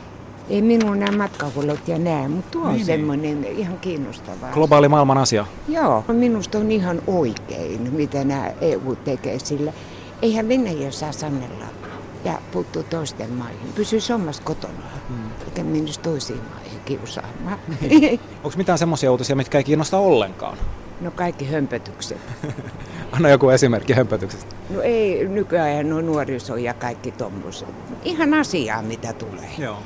ei 0.50 0.62
minun 0.62 1.00
nämä 1.00 1.18
matkahuollot 1.18 1.88
ja 1.88 2.00
nämä, 2.00 2.28
mutta 2.30 2.52
tuo 2.52 2.62
on 2.62 2.68
Niin, 2.68 2.76
niin. 2.78 2.86
semmoinen 2.86 3.44
ihan 3.46 3.80
kiinnostavaa. 3.80 4.52
Globaali 4.52 4.88
maailman 4.88 5.18
asia. 5.18 5.46
Joo, 5.68 6.04
minusta 6.08 6.58
on 6.58 6.72
ihan 6.72 7.02
oikein, 7.08 7.94
mitä 7.94 8.24
nämä 8.24 8.52
EU 8.62 8.96
tekee 8.96 9.40
sillä. 9.40 9.74
Eihän 10.22 10.48
Venäjä 10.48 10.92
saa 10.92 11.12
sanella 11.12 11.66
ja 12.26 12.34
puuttuu 12.52 12.84
toisten 12.84 13.32
maihin. 13.34 13.74
Pysyisi 13.76 14.14
omassa 14.14 14.44
kotonaan, 14.44 15.02
mm. 15.10 15.16
eikä 15.46 15.64
menisi 15.64 16.00
toisiin 16.00 16.42
maihin 16.56 16.80
kiusaamaan. 16.86 17.58
Onko 18.44 18.58
mitään 18.58 18.78
semmoisia 18.78 19.12
uutisia, 19.12 19.36
mitkä 19.36 19.58
ei 19.58 19.64
kiinnosta 19.64 19.98
ollenkaan? 19.98 20.58
no 21.02 21.12
kaikki 21.12 21.46
hömpötykset. 21.52 22.18
Anna 23.12 23.30
joku 23.30 23.50
esimerkki 23.50 23.94
hömpötyksestä. 23.94 24.56
No 24.70 24.82
ei 24.82 25.28
nykyään 25.28 25.90
no 25.90 26.02
nuoriso 26.02 26.56
ja 26.58 26.74
kaikki 26.74 27.12
tommoset. 27.12 27.68
Ihan 28.04 28.34
asiaa, 28.34 28.82
mitä 28.82 29.14
tulee. 29.14 29.50
Joo. 29.58 29.78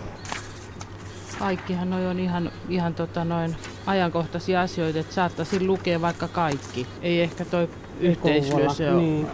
Kaikkihan 1.39 1.89
noi 1.89 2.08
on 2.08 2.20
ihan, 2.20 2.51
ihan 2.70 2.94
tota 2.94 3.25
noin 3.25 3.55
ajankohtaisia 3.86 4.62
asioita, 4.62 5.00
että 5.00 5.13
saattaisin 5.13 5.67
lukea 5.67 6.01
vaikka 6.01 6.27
kaikki. 6.27 6.88
Ei 7.01 7.22
ehkä 7.22 7.46
toi 7.46 7.70
yhteisössä 8.00 8.51
Kouvola, 8.84 9.01
niin. 9.01 9.24
niin. 9.24 9.27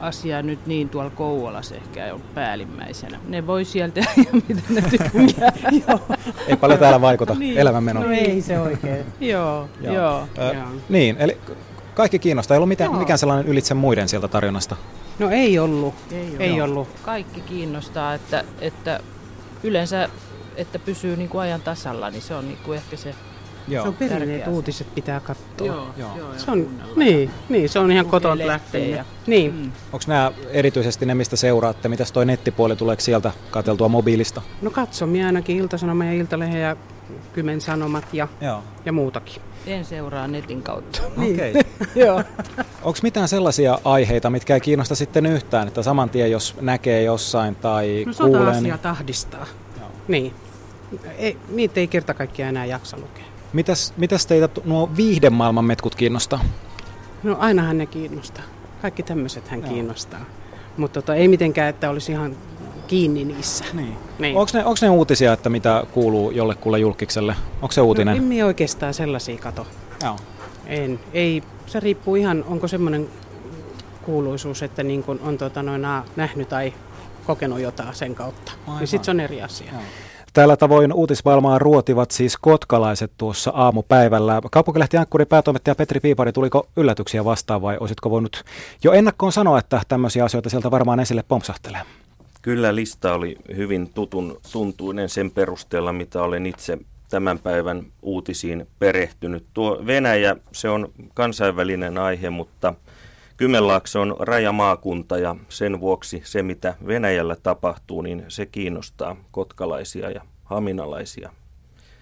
asia 0.00 0.42
nyt 0.42 0.66
niin 0.66 0.88
tuolla 0.88 1.10
Kouvolassa 1.10 1.74
ehkä 1.74 2.14
on 2.14 2.20
päällimmäisenä. 2.34 3.18
Ne 3.28 3.46
voi 3.46 3.64
sieltä 3.64 4.00
ja 4.16 4.40
mitä 4.48 4.62
ne 4.70 4.82
tykkää. 4.90 5.52
Ei 6.48 6.56
paljon 6.56 6.78
täällä 6.78 7.00
vaikuta 7.00 7.34
Niin. 7.34 7.58
elämänmenoon. 7.58 8.06
No 8.06 8.12
ei 8.12 8.42
se 8.42 8.60
oikein. 8.60 9.04
joo, 9.20 9.68
Joo. 9.80 9.94
joo. 9.94 10.22
Ö, 10.38 10.54
Joo. 10.54 10.64
niin, 10.88 11.16
eli 11.18 11.36
kaikki 11.98 12.18
kiinnostaa. 12.18 12.54
Ei 12.54 12.58
ollut 12.58 12.68
mitään, 12.68 12.90
Joo. 12.90 12.98
mikään 13.00 13.18
sellainen 13.18 13.46
ylitse 13.46 13.74
muiden 13.74 14.08
sieltä 14.08 14.28
tarjonnasta. 14.28 14.76
No 15.18 15.30
ei 15.30 15.58
ollut. 15.58 15.94
Ei, 16.12 16.36
Ei 16.38 16.56
joo. 16.56 16.64
ollut. 16.68 16.88
Kaikki 17.02 17.40
kiinnostaa, 17.40 18.14
että, 18.14 18.44
että 18.60 19.00
yleensä 19.64 20.08
että 20.56 20.78
pysyy 20.78 21.16
niin 21.16 21.28
kuin 21.28 21.42
ajan 21.42 21.60
tasalla, 21.60 22.10
niin 22.10 22.22
se 22.22 22.34
on 22.34 22.44
niin 22.48 22.58
kuin 22.64 22.76
ehkä 22.78 22.96
se 22.96 23.14
Joo. 23.68 23.82
Se 23.82 23.88
on 23.88 23.94
perinne, 23.94 24.18
Tärkeä 24.18 24.36
että 24.36 24.44
asia. 24.50 24.56
uutiset 24.56 24.94
pitää 24.94 25.20
katsoa. 25.20 25.66
Joo, 25.66 25.86
Joo. 25.96 26.16
joo, 26.16 26.28
Se 26.36 26.50
on, 26.50 26.68
niin, 26.96 27.30
niin, 27.48 27.68
se 27.68 27.78
on 27.78 27.90
ihan 27.90 28.06
Lukee 28.06 28.10
koton 28.20 28.38
lehteä 28.38 28.52
lähtenyt. 28.52 28.90
ja- 28.90 29.04
Niin. 29.26 29.54
Mm. 29.54 29.72
Onko 29.92 30.04
nämä 30.06 30.32
erityisesti 30.50 31.06
ne, 31.06 31.14
mistä 31.14 31.36
seuraatte? 31.36 31.88
Mitäs 31.88 32.12
toi 32.12 32.26
nettipuoli, 32.26 32.76
tuleeko 32.76 33.00
sieltä 33.00 33.32
katseltua 33.50 33.88
mobiilista? 33.88 34.42
No 34.62 34.70
katsomme 34.70 35.26
ainakin 35.26 35.56
Ilta-Sanoma 35.56 36.04
ja 36.04 36.12
Iltalehden 36.12 36.60
ja 36.62 36.76
Kymen 37.32 37.60
Sanomat 37.60 38.04
ja, 38.14 38.28
Joo. 38.40 38.62
ja 38.84 38.92
muutakin. 38.92 39.42
En 39.68 39.84
seuraa 39.84 40.28
netin 40.28 40.62
kautta. 40.62 41.02
Okei. 41.16 41.54
Joo. 42.04 42.22
Onko 42.82 42.98
mitään 43.02 43.28
sellaisia 43.28 43.78
aiheita, 43.84 44.30
mitkä 44.30 44.54
ei 44.54 44.60
kiinnosta 44.60 44.94
sitten 44.94 45.26
yhtään, 45.26 45.68
että 45.68 45.82
saman 45.82 46.10
tien 46.10 46.30
jos 46.30 46.54
näkee 46.60 47.02
jossain 47.02 47.56
tai 47.56 48.04
No 48.06 48.12
kuulee, 48.18 48.40
sota-asia 48.40 48.60
niin 48.62 48.78
tahdistaa. 48.78 49.46
Joo. 49.78 49.88
Niin. 50.08 50.34
Ei, 51.18 51.36
niitä 51.48 51.80
ei 51.80 51.86
kerta 51.86 52.14
kaikkiaan 52.14 52.48
enää 52.48 52.64
jaksa 52.64 52.96
lukea. 52.96 53.24
mitäs, 53.52 53.94
mitäs 53.96 54.26
teitä 54.26 54.48
nuo 54.64 54.90
viihdemaailman 54.96 55.64
metkut 55.64 55.94
kiinnostaa? 55.94 56.44
No 57.22 57.36
ainahan 57.38 57.78
ne 57.78 57.86
kiinnostaa. 57.86 58.44
Kaikki 58.82 59.02
tämmöiset 59.02 59.48
hän 59.48 59.62
kiinnostaa. 59.62 60.20
Mutta 60.76 61.02
tota, 61.02 61.14
ei 61.14 61.28
mitenkään, 61.28 61.68
että 61.68 61.90
olisi 61.90 62.12
ihan 62.12 62.36
kiinni 62.88 63.24
niissä. 63.24 63.64
Niin. 63.72 63.96
Niin. 64.18 64.36
Onko 64.36 64.50
ne, 64.54 64.64
onks 64.64 64.82
ne 64.82 64.90
uutisia, 64.90 65.32
että 65.32 65.48
mitä 65.48 65.84
kuuluu 65.92 66.30
jollekulle 66.30 66.78
julkikselle? 66.78 67.34
Onko 67.62 67.72
se 67.72 67.80
No, 67.80 67.86
uutinen? 67.86 68.16
en 68.16 68.22
minä 68.22 68.46
oikeastaan 68.46 68.94
sellaisia 68.94 69.38
kato. 69.38 69.66
Joo. 70.02 70.16
En. 70.66 71.00
Ei, 71.12 71.42
se 71.66 71.80
riippuu 71.80 72.14
ihan, 72.16 72.44
onko 72.48 72.68
semmoinen 72.68 73.08
kuuluisuus, 74.02 74.62
että 74.62 74.82
niin 74.82 75.02
kun 75.02 75.20
on 75.22 75.38
tota 75.38 75.62
noin, 75.62 75.82
nähnyt 76.16 76.48
tai 76.48 76.72
kokenut 77.26 77.60
jotain 77.60 77.94
sen 77.94 78.14
kautta. 78.14 78.52
Aivan. 78.66 78.78
Niin 78.78 78.88
sitten 78.88 79.04
se 79.04 79.10
on 79.10 79.20
eri 79.20 79.42
asia. 79.42 79.72
Joo. 79.72 79.82
Tällä 80.32 80.56
tavoin 80.56 80.92
uutismaailmaa 80.92 81.58
ruotivat 81.58 82.10
siis 82.10 82.36
kotkalaiset 82.36 83.12
tuossa 83.18 83.50
aamupäivällä. 83.54 84.40
Kaupunkilehti 84.50 84.96
Ankkuri 84.96 85.24
päätoimittaja 85.26 85.74
Petri 85.74 86.00
Piipari, 86.00 86.32
tuliko 86.32 86.66
yllätyksiä 86.76 87.24
vastaan 87.24 87.62
vai 87.62 87.76
olisitko 87.80 88.10
voinut 88.10 88.44
jo 88.84 88.92
ennakkoon 88.92 89.32
sanoa, 89.32 89.58
että 89.58 89.80
tämmöisiä 89.88 90.24
asioita 90.24 90.50
sieltä 90.50 90.70
varmaan 90.70 91.00
esille 91.00 91.24
pompsahtelee? 91.28 91.80
Kyllä 92.48 92.74
lista 92.74 93.14
oli 93.14 93.36
hyvin 93.56 93.90
tutun 93.94 94.40
tuntuinen 94.52 95.08
sen 95.08 95.30
perusteella, 95.30 95.92
mitä 95.92 96.22
olen 96.22 96.46
itse 96.46 96.78
tämän 97.10 97.38
päivän 97.38 97.86
uutisiin 98.02 98.66
perehtynyt. 98.78 99.46
Tuo 99.54 99.82
Venäjä, 99.86 100.36
se 100.52 100.68
on 100.68 100.92
kansainvälinen 101.14 101.98
aihe, 101.98 102.30
mutta 102.30 102.74
Kymenlaakso 103.36 104.00
on 104.00 104.16
rajamaakunta 104.18 105.18
ja 105.18 105.36
sen 105.48 105.80
vuoksi 105.80 106.22
se, 106.24 106.42
mitä 106.42 106.74
Venäjällä 106.86 107.36
tapahtuu, 107.42 108.02
niin 108.02 108.24
se 108.28 108.46
kiinnostaa 108.46 109.16
kotkalaisia 109.30 110.10
ja 110.10 110.20
haminalaisia 110.44 111.30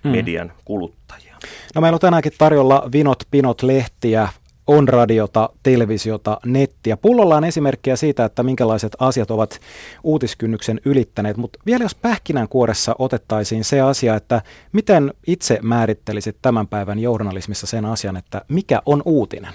Hmm. 0.04 0.10
median 0.10 0.52
kuluttajia. 0.64 1.36
No 1.74 1.80
meillä 1.80 1.96
on 1.96 2.00
tänäänkin 2.00 2.32
tarjolla 2.38 2.88
Vinot 2.92 3.24
Pinot 3.30 3.62
lehtiä, 3.62 4.28
on 4.66 4.88
radiota, 4.88 5.50
televisiota, 5.62 6.38
nettiä. 6.46 6.96
Pullolla 6.96 7.36
on 7.36 7.44
esimerkkejä 7.44 7.96
siitä, 7.96 8.24
että 8.24 8.42
minkälaiset 8.42 8.96
asiat 8.98 9.30
ovat 9.30 9.60
uutiskynnyksen 10.02 10.80
ylittäneet, 10.84 11.36
mutta 11.36 11.58
vielä 11.66 11.84
jos 11.84 11.94
pähkinänkuoressa 11.94 12.96
otettaisiin 12.98 13.64
se 13.64 13.80
asia, 13.80 14.14
että 14.14 14.42
miten 14.72 15.14
itse 15.26 15.58
määrittelisit 15.62 16.36
tämän 16.42 16.66
päivän 16.66 16.98
journalismissa 16.98 17.66
sen 17.66 17.84
asian, 17.84 18.16
että 18.16 18.42
mikä 18.48 18.82
on 18.86 19.02
uutinen? 19.04 19.52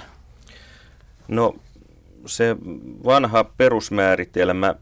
No 1.28 1.56
se 2.26 2.56
vanha 3.06 3.44
perusmääritelmä 3.44 4.76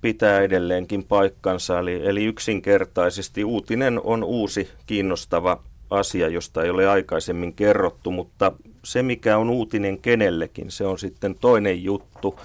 pitää 0.00 0.40
edelleenkin 0.40 1.04
paikkansa, 1.04 1.78
eli, 1.78 2.06
eli 2.06 2.24
yksinkertaisesti 2.24 3.44
uutinen 3.44 4.00
on 4.04 4.24
uusi 4.24 4.68
kiinnostava 4.86 5.62
asia, 5.90 6.28
josta 6.28 6.62
ei 6.62 6.70
ole 6.70 6.88
aikaisemmin 6.88 7.54
kerrottu, 7.54 8.10
mutta 8.10 8.52
se 8.84 9.02
mikä 9.02 9.38
on 9.38 9.50
uutinen 9.50 9.98
kenellekin, 9.98 10.70
se 10.70 10.86
on 10.86 10.98
sitten 10.98 11.34
toinen 11.34 11.84
juttu. 11.84 12.40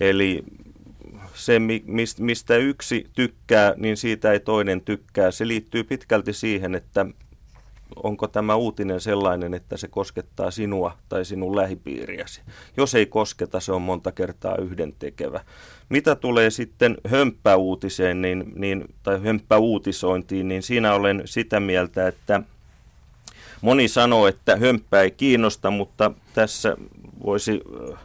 Eli 0.00 0.44
se, 1.34 1.58
mi- 1.58 1.84
mis- 1.86 2.20
mistä 2.20 2.56
yksi 2.56 3.06
tykkää, 3.14 3.74
niin 3.76 3.96
siitä 3.96 4.32
ei 4.32 4.40
toinen 4.40 4.80
tykkää. 4.80 5.30
Se 5.30 5.48
liittyy 5.48 5.84
pitkälti 5.84 6.32
siihen, 6.32 6.74
että 6.74 7.06
onko 8.02 8.28
tämä 8.28 8.54
uutinen 8.54 9.00
sellainen, 9.00 9.54
että 9.54 9.76
se 9.76 9.88
koskettaa 9.88 10.50
sinua 10.50 10.96
tai 11.08 11.24
sinun 11.24 11.56
lähipiiriäsi. 11.56 12.40
Jos 12.76 12.94
ei 12.94 13.06
kosketa, 13.06 13.60
se 13.60 13.72
on 13.72 13.82
monta 13.82 14.12
kertaa 14.12 14.56
yhdentekevä. 14.56 15.40
Mitä 15.88 16.14
tulee 16.16 16.50
sitten 16.50 16.96
hömppäuutiseen 17.08 18.22
niin, 18.22 18.52
niin, 18.56 18.84
tai 19.02 19.24
hömppäuutisointiin, 19.24 20.48
niin 20.48 20.62
siinä 20.62 20.94
olen 20.94 21.22
sitä 21.24 21.60
mieltä, 21.60 22.08
että 22.08 22.42
moni 23.60 23.88
sanoo, 23.88 24.26
että 24.26 24.56
hömppä 24.56 25.00
ei 25.00 25.10
kiinnosta, 25.10 25.70
mutta 25.70 26.10
tässä 26.34 26.76
voisi 27.24 27.60
äh, 27.92 27.98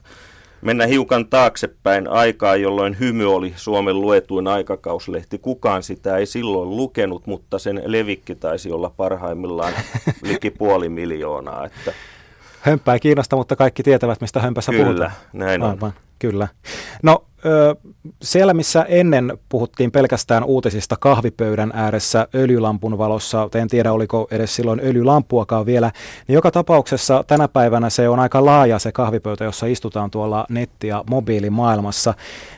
mennä 0.62 0.86
hiukan 0.86 1.28
taaksepäin 1.28 2.08
aikaa, 2.08 2.56
jolloin 2.56 3.00
hymy 3.00 3.36
oli 3.36 3.54
Suomen 3.56 4.02
luetuin 4.02 4.48
aikakauslehti. 4.48 5.38
Kukaan 5.38 5.84
sitä 5.84 6.18
ei 6.18 6.26
silloin 6.26 6.78
lukenut, 6.78 7.28
mutta 7.28 7.60
sen 7.60 7.82
levikki 7.86 8.36
taisi 8.36 8.72
olla 8.72 8.90
parhaimmillaan 8.90 9.74
liki 10.24 10.52
puoli 10.52 10.90
miljoonaa. 10.90 11.66
Että 11.66 11.94
ei 12.94 13.00
kiinnosta, 13.00 13.36
mutta 13.36 13.56
kaikki 13.56 13.84
tietävät, 13.84 14.22
mistä 14.22 14.40
hömpässä 14.40 14.72
kyllä, 14.72 14.86
puhutaan. 14.86 15.12
näin 15.34 15.62
on. 15.64 15.94
Kyllä. 16.20 16.48
No 17.04 17.26
siellä, 18.22 18.54
missä 18.54 18.86
ennen 18.90 19.38
puhuttiin 19.50 19.92
pelkästään 19.92 20.44
uutisista 20.44 20.96
kahvipöydän 21.00 21.72
ääressä 21.74 22.28
öljylampun 22.36 22.98
valossa, 22.98 23.50
en 23.56 23.68
tiedä 23.68 23.92
oliko 23.92 24.28
edes 24.32 24.56
silloin 24.56 24.82
öljylampuakaan 24.84 25.66
vielä, 25.66 25.92
niin 26.28 26.34
joka 26.34 26.52
tapauksessa 26.52 27.24
tänä 27.28 27.48
päivänä 27.48 27.90
se 27.90 28.10
on 28.10 28.20
aika 28.20 28.46
laaja 28.46 28.80
se 28.80 28.92
kahvipöytä, 28.92 29.44
jossa 29.44 29.66
istutaan 29.66 30.12
tuolla 30.12 30.46
netti- 30.50 30.88
ja 30.88 31.04
mobiilimaailmassa. 31.10 32.14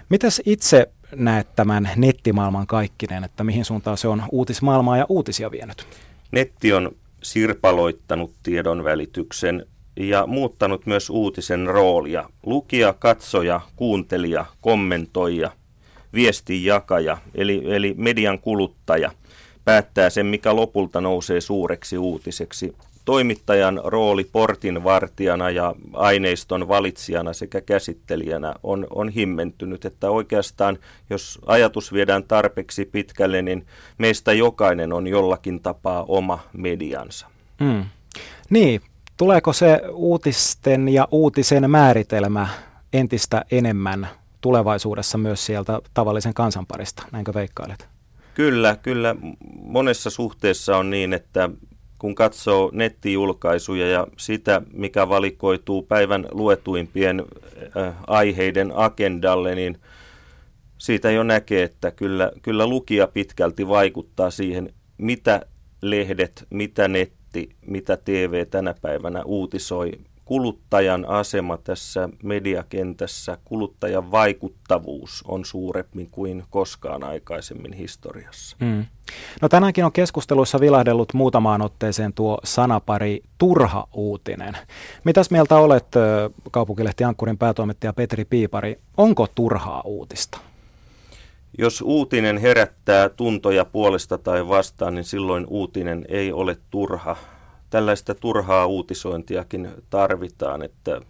Mitäs 0.10 0.42
itse 0.46 0.90
näet 1.16 1.48
tämän 1.56 1.90
nettimaailman 1.96 2.68
kaikkinen, 2.68 3.24
että 3.24 3.44
mihin 3.44 3.66
suuntaan 3.66 3.98
se 3.98 4.08
on 4.08 4.24
uutismaailmaa 4.32 4.98
ja 4.98 5.06
uutisia 5.10 5.52
vienyt? 5.52 5.88
Netti 6.32 6.74
on 6.74 6.92
sirpaloittanut 7.24 8.32
tiedon 8.44 8.84
välityksen 8.84 9.66
ja 9.98 10.28
muuttanut 10.28 10.86
myös 10.86 11.10
uutisen 11.10 11.68
roolia. 11.68 12.30
Lukija, 12.46 12.94
katsoja, 12.94 13.62
kuuntelija, 13.76 14.46
kommentoija, 14.62 15.52
viestin 16.14 16.66
jakaja, 16.66 17.18
eli, 17.36 17.62
eli 17.66 17.94
median 17.98 18.40
kuluttaja 18.40 19.12
päättää 19.66 20.10
sen, 20.10 20.26
mikä 20.26 20.56
lopulta 20.56 21.02
nousee 21.02 21.42
suureksi 21.42 21.98
uutiseksi. 21.98 22.76
Toimittajan 23.06 23.82
rooli 23.84 24.24
portin 24.24 24.84
vartijana 24.84 25.50
ja 25.50 25.76
aineiston 25.94 26.68
valitsijana 26.68 27.34
sekä 27.34 27.62
käsittelijänä 27.62 28.54
on, 28.64 28.88
on 28.90 29.10
himmentynyt, 29.10 29.86
että 29.86 30.10
oikeastaan 30.10 30.78
jos 31.10 31.40
ajatus 31.46 31.94
viedään 31.94 32.24
tarpeeksi 32.24 32.86
pitkälle, 32.86 33.42
niin 33.42 33.66
meistä 33.98 34.34
jokainen 34.34 34.94
on 34.94 35.08
jollakin 35.08 35.62
tapaa 35.62 36.06
oma 36.08 36.40
mediansa. 36.54 37.28
Mm. 37.60 37.86
Niin, 38.50 38.82
Tuleeko 39.18 39.54
se 39.54 39.82
uutisten 39.94 40.90
ja 40.90 41.08
uutisen 41.12 41.72
määritelmä 41.72 42.48
entistä 42.94 43.46
enemmän 43.52 44.08
tulevaisuudessa 44.42 45.18
myös 45.18 45.46
sieltä 45.46 45.80
tavallisen 45.94 46.34
kansanparista, 46.34 47.04
näinkö 47.12 47.34
veikkailet? 47.34 47.88
Kyllä, 48.34 48.78
kyllä. 48.84 49.16
Monessa 49.56 50.10
suhteessa 50.10 50.78
on 50.78 50.90
niin, 50.90 51.14
että 51.14 51.50
kun 52.00 52.16
katsoo 52.16 52.70
nettijulkaisuja 52.74 53.88
ja 53.88 54.08
sitä, 54.18 54.62
mikä 54.74 55.10
valikoituu 55.10 55.82
päivän 55.82 56.28
luetuimpien 56.32 57.26
äh, 57.78 57.94
aiheiden 58.08 58.72
agendalle, 58.76 59.56
niin 59.56 59.78
siitä 60.78 61.12
jo 61.12 61.24
näkee, 61.24 61.64
että 61.64 61.92
kyllä, 61.92 62.32
kyllä 62.42 62.68
lukija 62.68 63.08
pitkälti 63.08 63.68
vaikuttaa 63.68 64.32
siihen, 64.32 64.74
mitä 64.98 65.46
lehdet, 65.82 66.46
mitä 66.50 66.88
net, 66.88 67.17
netti, 67.38 67.56
mitä 67.68 67.98
TV 67.98 68.48
tänä 68.48 68.76
päivänä 68.82 69.24
uutisoi. 69.24 69.92
Kuluttajan 70.26 71.06
asema 71.06 71.58
tässä 71.58 72.10
mediakentässä, 72.24 73.38
kuluttajan 73.46 74.12
vaikuttavuus 74.12 75.24
on 75.28 75.46
suurempi 75.46 76.08
kuin 76.12 76.44
koskaan 76.50 77.04
aikaisemmin 77.04 77.74
historiassa. 77.74 78.58
Mm. 78.60 78.86
No 79.42 79.50
tänäänkin 79.50 79.86
on 79.86 79.92
keskusteluissa 79.92 80.60
vilahdellut 80.60 81.14
muutamaan 81.14 81.62
otteeseen 81.62 82.14
tuo 82.14 82.38
sanapari 82.44 83.24
turha 83.38 83.88
uutinen. 83.94 84.58
Mitäs 85.04 85.32
mieltä 85.32 85.56
olet, 85.56 85.88
kaupunkilehti 86.52 87.04
Ankkurin 87.04 87.38
päätoimittaja 87.38 87.94
Petri 87.94 88.26
Piipari, 88.26 88.80
onko 88.98 89.28
turhaa 89.36 89.82
uutista? 89.86 90.47
Jos 91.58 91.82
uutinen 91.82 92.38
herättää 92.38 93.10
tuntoja 93.10 93.66
puolesta 93.66 94.18
tai 94.18 94.48
vastaan, 94.48 94.96
niin 94.96 95.04
silloin 95.04 95.46
uutinen 95.50 96.06
ei 96.10 96.32
ole 96.32 96.58
turha. 96.70 97.16
Tällaista 97.70 98.16
turhaa 98.16 98.66
uutisointiakin 98.66 99.70
tarvitaan, 99.90 100.62
että 100.62 101.02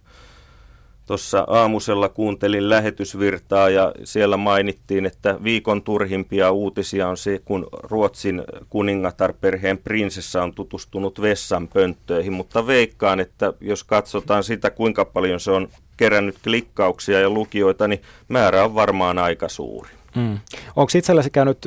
Tuossa 1.08 1.44
aamusella 1.46 2.08
kuuntelin 2.08 2.70
lähetysvirtaa 2.70 3.70
ja 3.70 3.92
siellä 4.04 4.36
mainittiin, 4.36 5.06
että 5.06 5.38
viikon 5.44 5.82
turhimpia 5.82 6.50
uutisia 6.50 7.08
on 7.08 7.16
se, 7.16 7.40
kun 7.44 7.66
Ruotsin 7.72 8.42
kuningatarperheen 8.68 9.78
prinsessa 9.78 10.42
on 10.42 10.54
tutustunut 10.54 11.20
vessanpönttöihin. 11.20 12.32
Mutta 12.32 12.66
veikkaan, 12.66 13.20
että 13.20 13.52
jos 13.60 13.84
katsotaan 13.84 14.44
sitä, 14.44 14.70
kuinka 14.70 15.04
paljon 15.04 15.40
se 15.40 15.50
on 15.50 15.68
kerännyt 15.96 16.36
klikkauksia 16.44 17.20
ja 17.20 17.30
lukijoita, 17.30 17.88
niin 17.88 18.02
määrä 18.28 18.64
on 18.64 18.74
varmaan 18.74 19.18
aika 19.18 19.48
suuri. 19.48 19.97
Mm. 20.16 20.38
Onko 20.76 20.90
itsellesi 20.94 21.30
käynyt 21.30 21.58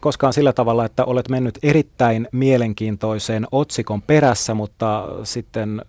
koskaan 0.00 0.32
sillä 0.32 0.52
tavalla, 0.52 0.84
että 0.84 1.04
olet 1.04 1.28
mennyt 1.28 1.58
erittäin 1.62 2.28
mielenkiintoiseen 2.32 3.46
otsikon 3.52 4.02
perässä, 4.02 4.54
mutta 4.54 5.08
sitten 5.24 5.82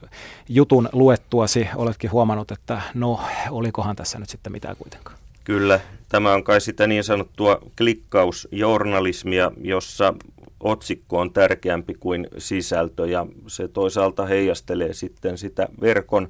jutun 0.50 0.90
luettuasi 0.92 1.68
oletkin 1.76 2.12
huomannut, 2.12 2.52
että 2.52 2.82
no, 2.94 3.20
olikohan 3.50 3.96
tässä 3.96 4.20
nyt 4.20 4.30
sitten 4.30 4.52
mitään 4.52 4.76
kuitenkaan? 4.78 5.18
Kyllä, 5.44 5.80
tämä 6.10 6.34
on 6.34 6.44
kai 6.44 6.62
sitä 6.62 6.88
niin 6.88 7.04
sanottua 7.04 7.60
klikkausjournalismia, 7.78 9.52
jossa 9.62 10.14
otsikko 10.60 11.20
on 11.20 11.34
tärkeämpi 11.34 11.94
kuin 11.94 12.28
sisältö 12.38 13.08
ja 13.08 13.28
se 13.48 13.68
toisaalta 13.68 14.26
heijastelee 14.26 14.94
sitten 14.94 15.38
sitä 15.38 15.68
verkon 15.82 16.30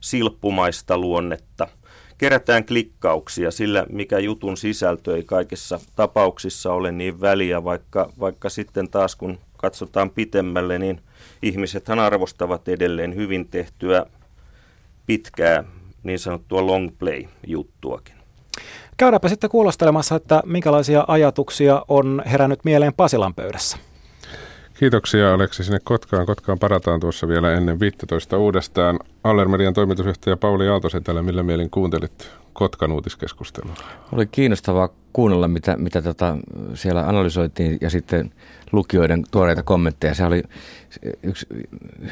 silppumaista 0.00 0.98
luonnetta– 0.98 1.68
kerätään 2.18 2.66
klikkauksia, 2.66 3.50
sillä 3.50 3.86
mikä 3.90 4.18
jutun 4.18 4.56
sisältö 4.56 5.16
ei 5.16 5.22
kaikissa 5.22 5.80
tapauksissa 5.96 6.72
ole 6.72 6.92
niin 6.92 7.20
väliä, 7.20 7.64
vaikka, 7.64 8.12
vaikka 8.20 8.48
sitten 8.48 8.88
taas 8.88 9.16
kun 9.16 9.38
katsotaan 9.56 10.10
pitemmälle, 10.10 10.78
niin 10.78 11.00
ihmisethän 11.42 11.98
arvostavat 11.98 12.68
edelleen 12.68 13.14
hyvin 13.14 13.48
tehtyä 13.48 14.06
pitkää 15.06 15.64
niin 16.02 16.18
sanottua 16.18 16.66
long 16.66 16.90
play-juttuakin. 16.98 18.14
Käydäänpä 18.96 19.28
sitten 19.28 19.50
kuulostelemassa, 19.50 20.16
että 20.16 20.42
minkälaisia 20.46 21.04
ajatuksia 21.08 21.84
on 21.88 22.22
herännyt 22.26 22.60
mieleen 22.64 22.94
Pasilan 22.94 23.34
pöydässä. 23.34 23.78
Kiitoksia 24.78 25.34
Aleksi 25.34 25.64
sinne 25.64 25.78
Kotkaan. 25.84 26.26
Kotkaan 26.26 26.58
parataan 26.58 27.00
tuossa 27.00 27.28
vielä 27.28 27.52
ennen 27.52 27.80
15 27.80 28.38
uudestaan. 28.38 28.98
Allermedian 29.24 29.74
toimitusjohtaja 29.74 30.36
Pauli 30.36 30.68
Aaltosen 30.68 31.04
täällä. 31.04 31.22
Millä 31.22 31.42
mielin 31.42 31.70
kuuntelit 31.70 32.30
Kotkan 32.52 32.92
uutiskeskustelua? 32.92 33.74
Oli 34.12 34.26
kiinnostavaa 34.26 34.88
kuunnella, 35.16 35.48
mitä, 35.48 35.76
mitä 35.76 36.02
tota 36.02 36.36
siellä 36.74 37.08
analysoitiin 37.08 37.78
ja 37.80 37.90
sitten 37.90 38.30
lukijoiden 38.72 39.24
tuoreita 39.30 39.62
kommentteja. 39.62 40.14
Se 40.14 40.24
oli 40.24 40.42
yksi 41.22 41.46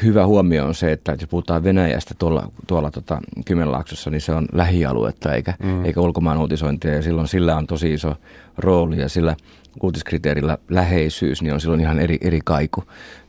hyvä 0.02 0.26
huomio 0.26 0.66
on 0.66 0.74
se, 0.74 0.92
että 0.92 1.12
jos 1.12 1.28
puhutaan 1.28 1.64
Venäjästä 1.64 2.14
tuolla, 2.18 2.50
tuolla 2.66 2.90
tota 2.90 3.20
Kymenlaaksossa, 3.44 4.10
niin 4.10 4.20
se 4.20 4.32
on 4.32 4.46
lähialuetta 4.52 5.34
eikä, 5.34 5.54
mm. 5.62 5.84
eikä 5.84 6.00
ulkomaan 6.00 6.38
uutisointia 6.38 6.94
ja 6.94 7.02
silloin 7.02 7.28
sillä 7.28 7.56
on 7.56 7.66
tosi 7.66 7.94
iso 7.94 8.16
rooli 8.58 9.00
ja 9.00 9.08
sillä 9.08 9.36
uutiskriteerillä 9.82 10.58
läheisyys, 10.68 11.42
niin 11.42 11.54
on 11.54 11.60
silloin 11.60 11.80
ihan 11.80 11.98
eri, 11.98 12.18
eri 12.20 12.40
kaiku. 12.44 12.84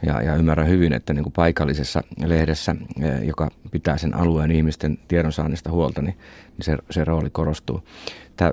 Ja, 0.06 0.22
ja 0.22 0.36
ymmärrän 0.36 0.68
hyvin, 0.68 0.94
että 0.94 1.14
niin 1.14 1.24
kuin 1.24 1.34
paikallisessa 1.34 2.04
lehdessä, 2.26 2.76
eh, 3.02 3.24
joka 3.24 3.52
pitää 3.72 3.98
sen 3.98 4.14
alueen 4.14 4.52
ihmisten 4.52 4.98
tiedonsaannista 5.08 5.72
huolta, 5.72 6.02
niin, 6.02 6.18
niin 6.58 6.66
se, 6.66 6.78
se 6.92 7.04
rooli 7.04 7.30
korostuu. 7.30 7.84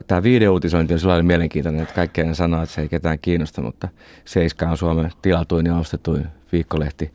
Tämä 0.06 0.22
videouutisointi 0.22 0.94
on 0.94 1.00
sillä 1.00 1.22
mielenkiintoinen, 1.22 1.82
että 1.82 1.94
kaikkea 1.94 2.34
sanoo, 2.34 2.62
että 2.62 2.74
se 2.74 2.80
ei 2.80 2.88
ketään 2.88 3.18
kiinnosta, 3.18 3.62
mutta 3.62 3.88
Seiska 4.24 4.70
on 4.70 4.76
Suomen 4.76 5.10
tilatuin 5.22 5.66
ja 5.66 5.76
ostetuin 5.76 6.26
viikkolehti. 6.52 7.12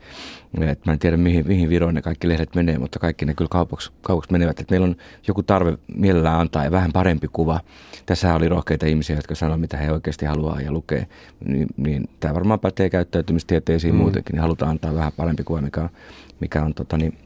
Et 0.60 0.86
mä 0.86 0.92
en 0.92 0.98
tiedä, 0.98 1.16
mihin, 1.16 1.48
mihin 1.48 1.68
viroon 1.68 1.94
ne 1.94 2.02
kaikki 2.02 2.28
lehdet 2.28 2.54
menee, 2.54 2.78
mutta 2.78 2.98
kaikki 2.98 3.24
ne 3.24 3.34
kyllä 3.34 3.48
kaupaksi, 3.48 3.92
kaupaksi 4.02 4.32
menevät. 4.32 4.60
Et 4.60 4.70
meillä 4.70 4.84
on 4.84 4.96
joku 5.28 5.42
tarve 5.42 5.78
mielellään 5.96 6.40
antaa 6.40 6.64
ja 6.64 6.70
vähän 6.70 6.92
parempi 6.92 7.28
kuva. 7.32 7.60
Tässä 8.06 8.34
oli 8.34 8.48
rohkeita 8.48 8.86
ihmisiä, 8.86 9.16
jotka 9.16 9.34
sanoivat, 9.34 9.60
mitä 9.60 9.76
he 9.76 9.92
oikeasti 9.92 10.26
haluaa 10.26 10.60
ja 10.60 10.72
lukee. 10.72 11.06
Niin, 11.44 11.66
niin 11.76 12.08
tämä 12.20 12.34
varmaan 12.34 12.60
pätee 12.60 12.90
käyttäytymistieteisiin 12.90 13.94
mm. 13.94 13.98
muutenkin. 13.98 14.32
Niin 14.32 14.42
halutaan 14.42 14.70
antaa 14.70 14.94
vähän 14.94 15.12
parempi 15.16 15.44
kuva, 15.44 15.60
mikä 15.60 15.80
on, 15.80 15.90
mikä 16.40 16.62
on 16.62 16.74
tota, 16.74 16.96
niin, 16.96 17.18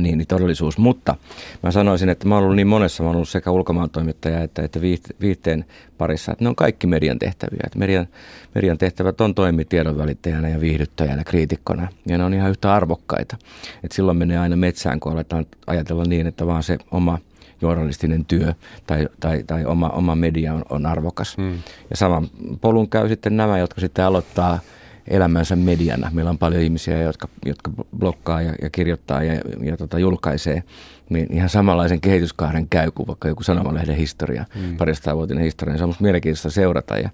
niin, 0.00 0.18
niin 0.18 0.28
todellisuus. 0.28 0.78
Mutta 0.78 1.16
mä 1.62 1.70
sanoisin, 1.70 2.08
että 2.08 2.28
mä 2.28 2.34
oon 2.34 2.44
ollut 2.44 2.56
niin 2.56 2.66
monessa, 2.66 3.02
mä 3.02 3.08
oon 3.08 3.16
ollut 3.16 3.28
sekä 3.28 3.50
ulkomaan 3.50 3.90
toimittaja 3.90 4.42
että, 4.42 4.62
että 4.62 4.80
viihteen 5.20 5.64
parissa, 5.98 6.32
että 6.32 6.44
ne 6.44 6.48
on 6.48 6.56
kaikki 6.56 6.86
median 6.86 7.18
tehtäviä. 7.18 7.60
Että 7.64 7.78
median, 7.78 8.06
median 8.54 8.78
tehtävät 8.78 9.20
on 9.20 9.34
toimia 9.34 9.64
tiedonvälittäjänä 9.68 10.48
ja 10.48 10.60
viihdyttäjänä, 10.60 11.24
kriitikkona, 11.24 11.88
ja 12.06 12.18
ne 12.18 12.24
on 12.24 12.34
ihan 12.34 12.50
yhtä 12.50 12.74
arvokkaita. 12.74 13.36
Et 13.84 13.92
silloin 13.92 14.16
menee 14.16 14.38
aina 14.38 14.56
metsään, 14.56 15.00
kun 15.00 15.12
aletaan 15.12 15.46
ajatella 15.66 16.04
niin, 16.04 16.26
että 16.26 16.46
vaan 16.46 16.62
se 16.62 16.78
oma 16.90 17.18
journalistinen 17.62 18.24
työ 18.24 18.54
tai, 18.86 19.08
tai, 19.20 19.42
tai 19.46 19.64
oma, 19.64 19.88
oma 19.88 20.14
media 20.14 20.54
on, 20.54 20.64
on 20.70 20.86
arvokas. 20.86 21.36
Hmm. 21.36 21.58
Ja 21.90 21.96
saman 21.96 22.28
polun 22.60 22.88
käy 22.88 23.08
sitten 23.08 23.36
nämä, 23.36 23.58
jotka 23.58 23.80
sitten 23.80 24.04
aloittaa– 24.04 24.58
elämänsä 25.08 25.56
mediana. 25.56 26.10
Meillä 26.12 26.30
on 26.30 26.38
paljon 26.38 26.62
ihmisiä, 26.62 27.02
jotka, 27.02 27.28
jotka 27.46 27.70
blokkaa 27.98 28.42
ja, 28.42 28.54
ja 28.62 28.70
kirjoittaa 28.70 29.22
ja, 29.22 29.40
ja 29.62 29.76
tota, 29.76 29.98
julkaisee. 29.98 30.62
Niin 31.10 31.32
ihan 31.32 31.48
samanlaisen 31.48 32.00
kehityskaaren 32.00 32.68
käy 32.68 32.90
kuin 32.90 33.06
vaikka 33.06 33.28
joku 33.28 33.42
sanomalehden 33.42 33.96
historia, 33.96 34.44
mm. 34.54 34.76
parista 34.76 35.16
vuotinen 35.16 35.44
historia. 35.44 35.76
Se 35.76 35.82
on 35.82 35.88
minusta 35.88 36.02
mielenkiintoista 36.02 36.50
seurata 36.50 36.98
ja, 36.98 37.10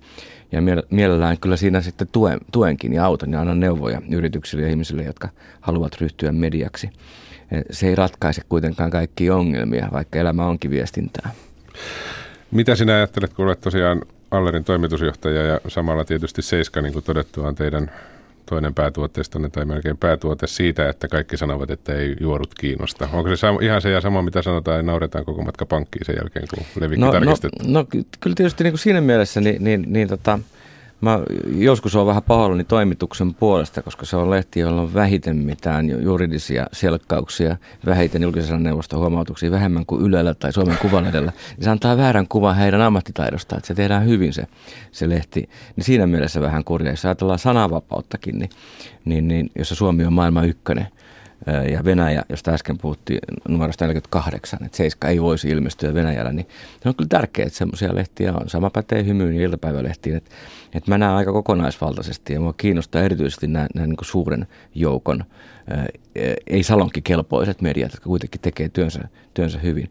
ja 0.52 0.62
mielellään 0.90 1.38
kyllä 1.38 1.56
siinä 1.56 1.80
sitten 1.80 2.08
tuen, 2.12 2.40
tuenkin 2.52 2.92
ja 2.92 3.04
auton 3.04 3.32
ja 3.32 3.40
annan 3.40 3.60
neuvoja 3.60 4.02
yrityksille 4.10 4.62
ja 4.62 4.70
ihmisille, 4.70 5.02
jotka 5.02 5.28
haluavat 5.60 6.00
ryhtyä 6.00 6.32
mediaksi. 6.32 6.90
se 7.70 7.88
ei 7.88 7.94
ratkaise 7.94 8.42
kuitenkaan 8.48 8.90
kaikkia 8.90 9.36
ongelmia, 9.36 9.88
vaikka 9.92 10.18
elämä 10.18 10.46
onkin 10.46 10.70
viestintää. 10.70 11.30
Mitä 12.50 12.76
sinä 12.76 12.94
ajattelet, 12.94 13.34
kun 13.34 13.44
olet 13.44 13.60
tosiaan 13.60 14.02
Allerin 14.30 14.64
toimitusjohtaja 14.64 15.42
ja 15.42 15.60
samalla 15.68 16.04
tietysti 16.04 16.42
Seiska, 16.42 16.82
niin 16.82 16.92
kuin 16.92 17.04
todettu, 17.04 17.42
on 17.42 17.54
teidän 17.54 17.90
toinen 18.46 18.74
päätuotteistanne 18.74 19.48
tai 19.48 19.64
melkein 19.64 19.96
päätuote 19.96 20.46
siitä, 20.46 20.88
että 20.88 21.08
kaikki 21.08 21.36
sanovat, 21.36 21.70
että 21.70 21.94
ei 21.94 22.16
juorut 22.20 22.54
kiinnosta. 22.54 23.08
Onko 23.12 23.36
se 23.36 23.46
ihan 23.60 23.82
se 23.82 23.90
ja 23.90 24.00
sama, 24.00 24.22
mitä 24.22 24.42
sanotaan, 24.42 24.76
ja 24.76 24.82
nauretaan 24.82 25.24
koko 25.24 25.42
matka 25.42 25.66
pankkiin 25.66 26.04
sen 26.04 26.16
jälkeen, 26.18 26.46
kun 26.54 26.64
levikki 26.80 27.04
no, 27.04 27.12
tarkistettu? 27.12 27.64
No, 27.66 27.80
no, 27.80 27.86
kyllä 28.20 28.34
tietysti 28.36 28.64
niin 28.64 28.72
kuin 28.72 28.78
siinä 28.78 29.00
mielessä, 29.00 29.40
niin, 29.40 29.64
niin, 29.64 29.84
niin 29.86 30.08
tota, 30.08 30.38
Mä 31.00 31.20
joskus 31.56 31.96
on 31.96 32.06
vähän 32.06 32.22
pahoillani 32.22 32.64
toimituksen 32.64 33.34
puolesta, 33.34 33.82
koska 33.82 34.06
se 34.06 34.16
on 34.16 34.30
lehti, 34.30 34.60
jolla 34.60 34.80
on 34.80 34.94
vähiten 34.94 35.36
mitään 35.36 36.02
juridisia 36.02 36.66
selkkauksia, 36.72 37.56
vähiten 37.86 38.22
julkisen 38.22 38.62
neuvoston 38.62 39.00
huomautuksia, 39.00 39.50
vähemmän 39.50 39.86
kuin 39.86 40.02
Ylellä 40.02 40.34
tai 40.34 40.52
Suomen 40.52 40.78
Kuvalehdeltä. 40.78 41.32
Niin 41.56 41.64
se 41.64 41.70
antaa 41.70 41.96
väärän 41.96 42.28
kuvan 42.28 42.56
heidän 42.56 42.80
ammattitaidostaan, 42.80 43.58
että 43.58 43.68
se 43.68 43.74
tehdään 43.74 44.06
hyvin 44.06 44.32
se, 44.32 44.46
se 44.92 45.08
lehti. 45.08 45.48
Niin 45.76 45.84
siinä 45.84 46.06
mielessä 46.06 46.40
vähän 46.40 46.64
kurja. 46.64 46.90
Jos 46.90 47.04
ajatellaan 47.04 47.38
sananvapauttakin, 47.38 48.38
niin, 48.38 48.50
niin, 49.04 49.28
niin 49.28 49.50
jossa 49.58 49.74
Suomi 49.74 50.04
on 50.04 50.12
maailman 50.12 50.48
ykkönen, 50.48 50.86
ja 51.46 51.84
Venäjä, 51.84 52.22
josta 52.28 52.50
äsken 52.50 52.78
puhuttiin 52.78 53.18
numerosta 53.48 53.84
48, 53.84 54.64
että 54.64 54.76
Seiska 54.76 55.08
ei 55.08 55.22
voisi 55.22 55.48
ilmestyä 55.48 55.94
Venäjällä, 55.94 56.32
niin 56.32 56.48
se 56.82 56.88
on 56.88 56.94
kyllä 56.94 57.08
tärkeää, 57.08 57.46
että 57.46 57.58
semmoisia 57.58 57.94
lehtiä 57.94 58.32
on. 58.32 58.48
Sama 58.48 58.70
pätee 58.70 59.04
hymyyn 59.04 59.36
ja 59.36 59.42
iltapäivälehtiin, 59.42 60.16
että, 60.16 60.30
että 60.74 60.90
mä 60.90 60.98
näen 60.98 61.12
aika 61.12 61.32
kokonaisvaltaisesti 61.32 62.32
ja 62.32 62.40
mua 62.40 62.52
kiinnostaa 62.52 63.02
erityisesti 63.02 63.46
nämä, 63.46 63.66
nämä 63.74 63.86
niin 63.86 63.96
suuren 64.02 64.46
joukon, 64.74 65.24
ei 66.46 66.62
salonkikelpoiset 66.62 67.60
mediat, 67.60 67.92
jotka 67.92 68.04
kuitenkin 68.04 68.40
tekee 68.40 68.68
työnsä, 68.68 69.08
työnsä 69.34 69.58
hyvin. 69.58 69.90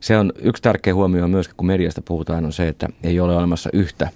Se 0.00 0.18
on 0.18 0.32
yksi 0.38 0.62
tärkeä 0.62 0.94
huomio 0.94 1.28
myöskin, 1.28 1.56
kun 1.56 1.66
mediasta 1.66 2.02
puhutaan, 2.02 2.44
on 2.44 2.52
se, 2.52 2.68
että 2.68 2.88
ei 3.02 3.20
ole 3.20 3.36
olemassa 3.36 3.70
yhtä 3.72 4.08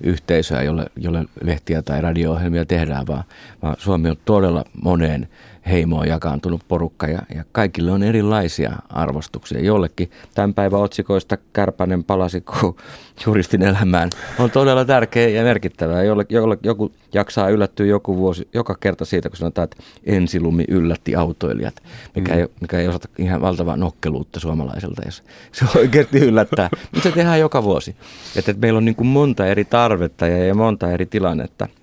yhteisöä, 0.00 0.62
jolle, 0.62 0.86
jolle 0.96 1.24
lehtiä 1.42 1.82
tai 1.82 2.00
radio-ohjelmia 2.00 2.64
tehdään, 2.64 3.06
vaan, 3.06 3.24
vaan 3.62 3.76
Suomi 3.78 4.10
on 4.10 4.16
todella 4.24 4.64
moneen 4.82 5.28
heimoon 5.70 6.08
jakaantunut 6.08 6.60
porukka 6.68 7.06
ja, 7.06 7.22
ja 7.34 7.44
kaikille 7.52 7.90
on 7.90 8.02
erilaisia 8.02 8.72
arvostuksia. 8.88 9.60
Jollekin 9.60 10.10
tämän 10.34 10.54
päivän 10.54 10.80
otsikoista 10.80 11.38
Kärpänen 11.52 12.04
palasi 12.04 12.44
juristin 13.26 13.62
elämään 13.62 14.10
on 14.38 14.50
todella 14.50 14.84
tärkeä 14.84 15.28
ja 15.28 15.42
merkittävää. 15.42 16.02
Jolle, 16.02 16.26
jolle, 16.28 16.58
joku 16.62 16.92
jaksaa 17.14 17.48
yllättyä 17.48 17.86
joku 17.86 18.16
vuosi, 18.16 18.48
joka 18.54 18.76
kerta 18.80 19.04
siitä, 19.04 19.28
kun 19.28 19.36
sanotaan, 19.36 19.64
että 19.64 19.82
ensilumi 20.04 20.64
yllätti 20.68 21.16
autoilijat, 21.16 21.74
mikä, 22.14 22.32
mm. 22.32 22.38
ei, 22.38 22.46
mikä 22.60 22.78
ei 22.78 22.88
osata 22.88 23.08
ihan 23.18 23.40
valtavaa 23.40 23.76
nokkeluutta 23.76 24.40
suomalaiselta, 24.40 25.02
jos 25.04 25.22
se 25.52 25.64
oikeasti 25.78 26.18
yllättää. 26.18 26.68
Mutta 26.72 27.08
se 27.08 27.14
tehdään 27.14 27.40
joka 27.40 27.62
vuosi. 27.62 27.96
Että, 28.36 28.50
että 28.50 28.60
meillä 28.60 28.78
on 28.78 28.84
niin 28.84 28.96
kuin 28.96 29.06
monta 29.06 29.46
eri 29.46 29.64
tarvetta 29.64 30.26
ja, 30.26 30.44
ja 30.44 30.54
monta 30.54 30.90
eri 30.90 31.06
tilannetta– 31.06 31.68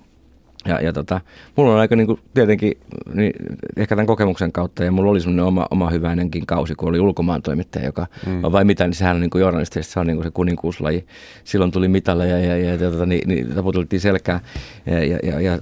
ja, 0.68 0.82
ja 0.82 0.94
tota, 0.94 1.22
mulla 1.56 1.74
on 1.74 1.80
aika 1.80 1.96
niin 1.96 2.08
kuin, 2.08 2.20
tietenkin, 2.34 2.74
niin, 3.14 3.34
ehkä 3.78 3.96
tämän 3.96 4.08
kokemuksen 4.08 4.52
kautta, 4.52 4.84
ja 4.84 4.92
mulla 4.92 5.12
oli 5.12 5.22
semmoinen 5.22 5.46
oma, 5.46 5.68
oma 5.72 5.90
hyväinenkin 5.90 6.46
kausi, 6.46 6.76
kun 6.76 6.90
oli 6.90 7.00
ulkomaan 7.00 7.42
toimittaja, 7.42 7.86
joka 7.86 8.08
mm. 8.26 8.42
vai 8.42 8.66
mitä, 8.66 8.84
niin 8.84 8.94
sehän 8.94 9.16
on 9.16 9.22
niin 9.22 9.30
kuin 9.30 9.44
se 9.82 10.00
on 10.00 10.08
niin 10.08 10.18
kuin 10.18 10.26
se 10.26 10.32
kuninkuuslaji. 10.32 11.06
Silloin 11.44 11.72
tuli 11.72 11.88
mitaleja 11.88 12.40
ja, 12.40 12.58
ja, 12.58 12.72
ja 12.72 12.92
tota, 12.92 13.06
niin, 13.06 13.30
niin, 13.30 13.56
taputeltiin 13.56 14.00
selkää. 14.00 14.40
Ja, 14.86 15.04
ja, 15.04 15.20
ja, 15.24 15.42
ja 15.42 15.60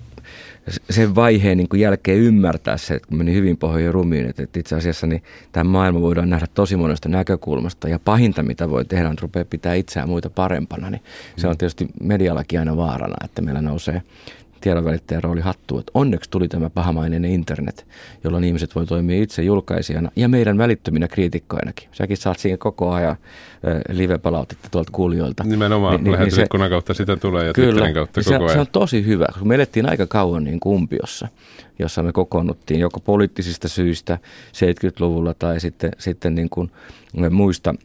sen 0.89 1.15
vaiheen 1.15 1.57
niin 1.57 1.69
kuin 1.69 1.79
jälkeen 1.79 2.19
ymmärtää 2.19 2.77
se, 2.77 2.93
että 2.93 3.07
kun 3.07 3.17
meni 3.17 3.33
hyvin 3.33 3.57
pohjoin 3.57 3.93
rumiin, 3.93 4.25
että, 4.25 4.43
että 4.43 4.59
itse 4.59 4.75
asiassa 4.75 5.07
niin 5.07 5.23
tämä 5.51 5.63
maailma 5.63 6.01
voidaan 6.01 6.29
nähdä 6.29 6.47
tosi 6.53 6.75
monesta 6.75 7.09
näkökulmasta 7.09 7.89
ja 7.89 7.99
pahinta 7.99 8.43
mitä 8.43 8.69
voi 8.69 8.85
tehdä 8.85 9.09
on 9.09 9.15
rupeaa 9.21 9.45
pitää 9.45 9.73
itseään 9.73 10.09
muita 10.09 10.29
parempana, 10.29 10.89
niin 10.89 11.01
se 11.37 11.47
on 11.47 11.57
tietysti 11.57 11.87
mediallakin 12.03 12.59
aina 12.59 12.77
vaarana, 12.77 13.15
että 13.25 13.41
meillä 13.41 13.61
nousee 13.61 14.01
tiedonvälittäjän 14.65 15.23
rooli 15.23 15.41
hattuun. 15.41 15.79
Että 15.79 15.91
onneksi 15.93 16.29
tuli 16.29 16.47
tämä 16.47 16.69
pahamainen 16.69 17.25
internet, 17.25 17.87
jolloin 18.23 18.43
ihmiset 18.43 18.75
voi 18.75 18.85
toimia 18.85 19.23
itse 19.23 19.43
julkaisijana 19.43 20.11
ja 20.15 20.27
meidän 20.27 20.57
välittöminä 20.57 21.07
kriitikkoinakin. 21.07 21.89
Säkin 21.91 22.17
saat 22.17 22.39
siihen 22.39 22.59
koko 22.59 22.91
ajan 22.91 23.15
live-palautetta 23.89 24.69
tuolta 24.71 24.91
kuulijoilta. 24.91 25.43
Nimenomaan, 25.43 26.03
niin, 26.03 26.11
lähetysikkunan 26.11 26.65
niin 26.65 26.71
kautta 26.71 26.93
sitä 26.93 27.15
tulee 27.15 27.45
ja 27.45 27.53
kyllä, 27.53 27.93
kautta 27.93 28.21
koko 28.21 28.29
se, 28.29 28.35
ajan. 28.35 28.49
se 28.49 28.59
on 28.59 28.67
tosi 28.71 29.05
hyvä, 29.05 29.25
kun 29.39 29.47
me 29.47 29.55
elettiin 29.55 29.89
aika 29.89 30.07
kauan 30.07 30.43
niin 30.43 30.59
kumpiossa, 30.59 31.27
jossa 31.79 32.03
me 32.03 32.11
kokoonnuttiin 32.11 32.79
joko 32.79 32.99
poliittisista 32.99 33.67
syistä 33.67 34.17
70-luvulla 34.53 35.33
tai 35.33 35.59
sitten, 35.59 35.91
sitten 35.97 36.35
niin 36.35 36.49
kuin 36.49 36.71
muista 37.29 37.75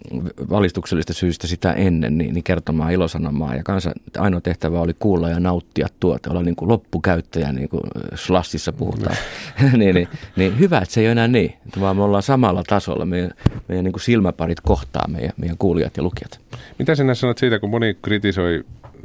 valistuksellista 0.50 1.12
syistä 1.12 1.46
sitä 1.46 1.72
ennen 1.72 2.18
niin, 2.18 2.34
niin 2.34 2.44
kertomaan 2.44 2.92
ilosanomaa. 2.92 3.54
Ja 3.54 3.62
kansan 3.62 3.92
ainoa 4.18 4.40
tehtävä 4.40 4.80
oli 4.80 4.94
kuulla 4.98 5.28
ja 5.28 5.40
nauttia 5.40 5.86
tuota, 6.00 6.30
olla 6.30 6.42
niin 6.42 6.56
kuin 6.56 6.68
loppukäyttäjä, 6.68 7.52
niin 7.52 7.68
kuin 7.68 7.82
Slassissa 8.14 8.72
puhutaan. 8.72 9.16
niin, 9.78 9.94
niin, 9.94 10.08
niin, 10.36 10.58
hyvä, 10.58 10.78
että 10.78 10.94
se 10.94 11.00
ei 11.00 11.06
ole 11.06 11.12
enää 11.12 11.28
niin, 11.28 11.54
vaan 11.80 11.96
me 11.96 12.02
ollaan 12.02 12.22
samalla 12.22 12.62
tasolla. 12.66 13.06
Meidän, 13.06 13.30
meidän 13.68 13.84
niin 13.84 13.92
kuin 13.92 14.02
silmäparit 14.02 14.60
kohtaa 14.60 15.08
meidän, 15.08 15.32
meidän 15.36 15.58
kuulijat 15.70 15.96
ja 15.96 16.02
lukijat. 16.02 16.40
Mitä 16.78 16.94
sinä 16.94 17.14
sanot 17.14 17.38
siitä, 17.38 17.58
kun 17.58 17.70
moni 17.70 17.96
kritisoi 18.02 18.64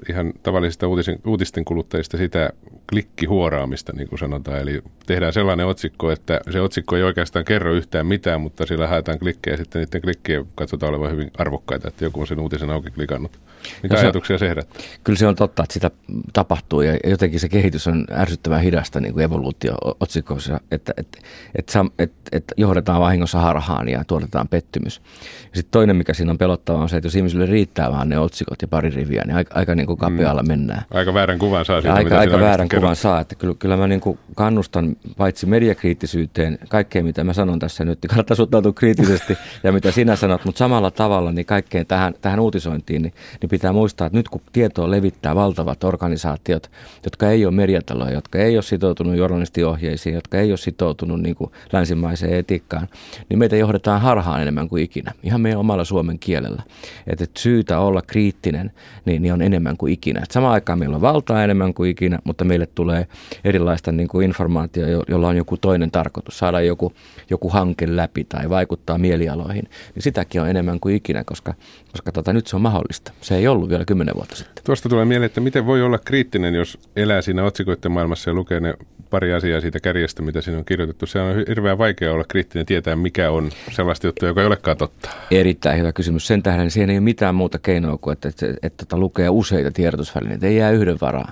ihan 0.09 0.33
tavallisista 0.43 0.87
uutisten 1.25 1.65
kuluttajista 1.65 2.17
sitä 2.17 2.49
klikkihuoraamista, 2.89 3.93
niin 3.95 4.07
kuin 4.07 4.19
sanotaan. 4.19 4.59
Eli 4.59 4.81
tehdään 5.05 5.33
sellainen 5.33 5.65
otsikko, 5.65 6.11
että 6.11 6.39
se 6.51 6.61
otsikko 6.61 6.95
ei 6.95 7.03
oikeastaan 7.03 7.45
kerro 7.45 7.73
yhtään 7.73 8.05
mitään, 8.05 8.41
mutta 8.41 8.65
sillä 8.65 8.87
haetaan 8.87 9.19
klikkejä 9.19 9.53
ja 9.53 9.57
sitten 9.57 9.81
niiden 9.81 10.01
klikkejä 10.01 10.45
katsotaan 10.55 10.89
olevan 10.89 11.11
hyvin 11.11 11.31
arvokkaita, 11.37 11.87
että 11.87 12.05
joku 12.05 12.21
on 12.21 12.27
sen 12.27 12.39
uutisen 12.39 12.69
auki 12.69 12.91
klikannut. 12.91 13.39
Mitä 13.83 13.95
no 13.95 13.99
se, 13.99 14.05
ajatuksia 14.05 14.37
se 14.37 14.49
herättää? 14.49 14.81
Kyllä 15.03 15.19
se 15.19 15.27
on 15.27 15.35
totta, 15.35 15.63
että 15.63 15.73
sitä 15.73 15.91
tapahtuu 16.33 16.81
ja 16.81 16.97
jotenkin 17.03 17.39
se 17.39 17.49
kehitys 17.49 17.87
on 17.87 18.05
ärsyttävän 18.11 18.61
hidasta 18.61 18.99
niin 18.99 19.13
kuin 19.13 19.23
evoluutio-otsikoissa, 19.23 20.59
että, 20.71 20.93
että, 20.97 21.19
että, 21.55 21.79
että, 21.99 22.15
että 22.31 22.53
johdetaan 22.57 23.01
vahingossa 23.01 23.39
harhaan 23.39 23.89
ja 23.89 24.03
tuotetaan 24.03 24.47
pettymys. 24.47 25.01
Ja 25.41 25.55
sitten 25.55 25.71
toinen, 25.71 25.95
mikä 25.95 26.13
siinä 26.13 26.31
on 26.31 26.37
pelottavaa, 26.37 26.81
on 26.81 26.89
se, 26.89 26.97
että 26.97 27.07
jos 27.07 27.15
ihmisille 27.15 27.45
riittää 27.45 27.91
vaan 27.91 28.09
ne 28.09 28.19
otsikot 28.19 28.61
ja 28.61 28.67
pari 28.67 28.89
riviä, 28.89 29.23
niin 29.25 29.35
aika, 29.35 29.59
aika 29.59 29.75
niin 29.75 29.87
kuin 29.87 29.97
kapealla 29.97 30.41
mm. 30.41 30.47
mennään. 30.47 30.83
Aika 30.91 31.13
väärän 31.13 31.39
kuvan 31.39 31.65
saa 31.65 31.81
siitä, 31.81 31.93
Aika, 31.93 32.09
mitä 32.09 32.19
aika 32.19 32.39
väärän 32.39 32.69
kuvan 32.75 32.95
saa, 32.95 33.19
että 33.19 33.35
kyllä, 33.35 33.55
kyllä 33.59 33.77
mä 33.77 33.87
niin 33.87 34.01
kuin 34.01 34.19
kannustan 34.35 34.95
paitsi 35.17 35.45
mediakriittisyyteen, 35.45 36.59
kaikkeen 36.69 37.05
mitä 37.05 37.23
mä 37.23 37.33
sanon 37.33 37.59
tässä 37.59 37.85
nyt, 37.85 37.99
niin 38.01 38.09
kannattaa 38.09 38.35
suhtautua 38.35 38.73
kriittisesti 38.73 39.37
ja 39.63 39.71
mitä 39.71 39.91
sinä 39.91 40.15
sanot, 40.15 40.45
mutta 40.45 40.59
samalla 40.59 40.91
tavalla 40.91 41.31
niin 41.31 41.45
kaikkeen 41.45 41.85
tähän, 41.85 42.13
tähän 42.21 42.39
uutisointiin, 42.39 43.01
niin, 43.01 43.13
niin 43.41 43.49
pitää 43.49 43.73
muistaa, 43.73 44.07
että 44.07 44.17
nyt 44.17 44.29
kun 44.29 44.41
tietoa 44.53 44.91
levittää 44.91 45.35
valtavat 45.35 45.83
organisaatiot, 45.83 46.71
jotka 47.03 47.29
ei 47.29 47.45
ole 47.45 47.53
mediataloja, 47.53 48.13
jotka 48.13 48.39
ei 48.39 48.57
ole 48.57 48.63
sitoutunut 48.63 49.15
journalistiohjeisiin, 49.15 50.15
jotka 50.15 50.37
ei 50.37 50.51
ole 50.51 50.57
sitoutunut 50.57 51.21
niin 51.21 51.35
kuin 51.35 51.51
länsimaiseen 51.73 52.33
etiikkaan, 52.33 52.87
niin 53.29 53.39
meitä 53.39 53.55
johdetaan 53.55 54.01
harhaan 54.01 54.41
enemmän 54.41 54.69
kuin 54.69 54.83
ikinä, 54.83 55.11
ihan 55.23 55.41
meidän 55.41 55.59
omalla 55.59 55.83
suomen 55.83 56.19
kielellä. 56.19 56.63
Että 57.07 57.25
syytä 57.37 57.79
olla 57.79 58.01
kriittinen 58.01 58.71
niin, 59.05 59.21
niin 59.21 59.33
on 59.33 59.41
enemmän 59.41 59.77
kuin 59.77 59.93
ikinä. 59.93 60.19
Et 60.23 60.31
samaan 60.31 60.53
aikaan 60.53 60.79
meillä 60.79 60.95
on 60.95 61.01
valtaa 61.01 61.43
enemmän 61.43 61.73
kuin 61.73 61.91
ikinä, 61.91 62.19
mutta 62.23 62.45
meille 62.65 62.71
tulee 62.75 63.07
erilaista 63.43 63.91
niin 63.91 64.07
kuin 64.07 64.25
informaatiota, 64.25 65.05
jolla 65.07 65.27
on 65.27 65.37
joku 65.37 65.57
toinen 65.57 65.91
tarkoitus, 65.91 66.39
saada 66.39 66.61
joku, 66.61 66.93
joku 67.29 67.49
hanke 67.49 67.85
läpi 67.89 68.23
tai 68.23 68.49
vaikuttaa 68.49 68.97
mielialoihin, 68.97 69.69
niin 69.95 70.03
sitäkin 70.03 70.41
on 70.41 70.49
enemmän 70.49 70.79
kuin 70.79 70.95
ikinä, 70.95 71.23
koska, 71.23 71.53
koska 71.91 72.11
tota, 72.11 72.33
nyt 72.33 72.47
se 72.47 72.55
on 72.55 72.61
mahdollista. 72.61 73.11
Se 73.21 73.35
ei 73.35 73.47
ollut 73.47 73.69
vielä 73.69 73.85
kymmenen 73.85 74.15
vuotta 74.15 74.35
sitten. 74.35 74.63
Tuosta 74.63 74.89
tulee 74.89 75.05
mieleen, 75.05 75.25
että 75.25 75.41
miten 75.41 75.65
voi 75.65 75.81
olla 75.81 75.97
kriittinen, 75.97 76.55
jos 76.55 76.77
elää 76.95 77.21
siinä 77.21 77.43
otsikoiden 77.43 77.91
maailmassa 77.91 78.29
ja 78.29 78.33
lukee 78.33 78.59
ne 78.59 78.73
pari 79.09 79.33
asiaa 79.33 79.61
siitä 79.61 79.79
kärjestä, 79.79 80.21
mitä 80.21 80.41
siinä 80.41 80.57
on 80.57 80.65
kirjoitettu. 80.65 81.05
Se 81.05 81.19
on 81.19 81.35
hirveän 81.47 81.77
vaikea 81.77 82.13
olla 82.13 82.23
kriittinen, 82.27 82.65
tietää 82.65 82.95
mikä 82.95 83.31
on 83.31 83.49
sellaista 83.71 84.07
juttua, 84.07 84.27
joka 84.27 84.41
ei 84.41 84.47
olekaan 84.47 84.77
totta. 84.77 85.09
Erittäin 85.31 85.79
hyvä 85.79 85.91
kysymys. 85.91 86.27
Sen 86.27 86.43
tähden 86.43 86.71
siihen 86.71 86.89
ei 86.89 86.97
ole 86.97 87.03
mitään 87.03 87.35
muuta 87.35 87.59
keinoa 87.59 87.97
kuin, 87.97 88.13
että, 88.13 88.29
että, 88.29 88.45
että, 88.63 88.83
että 88.83 88.97
lukee 88.97 89.29
useita 89.29 89.71
tiedotusvälineitä. 89.71 90.47
Ei 90.47 90.55
jää 90.55 90.71
yhden 90.71 90.97
varaa. 91.01 91.31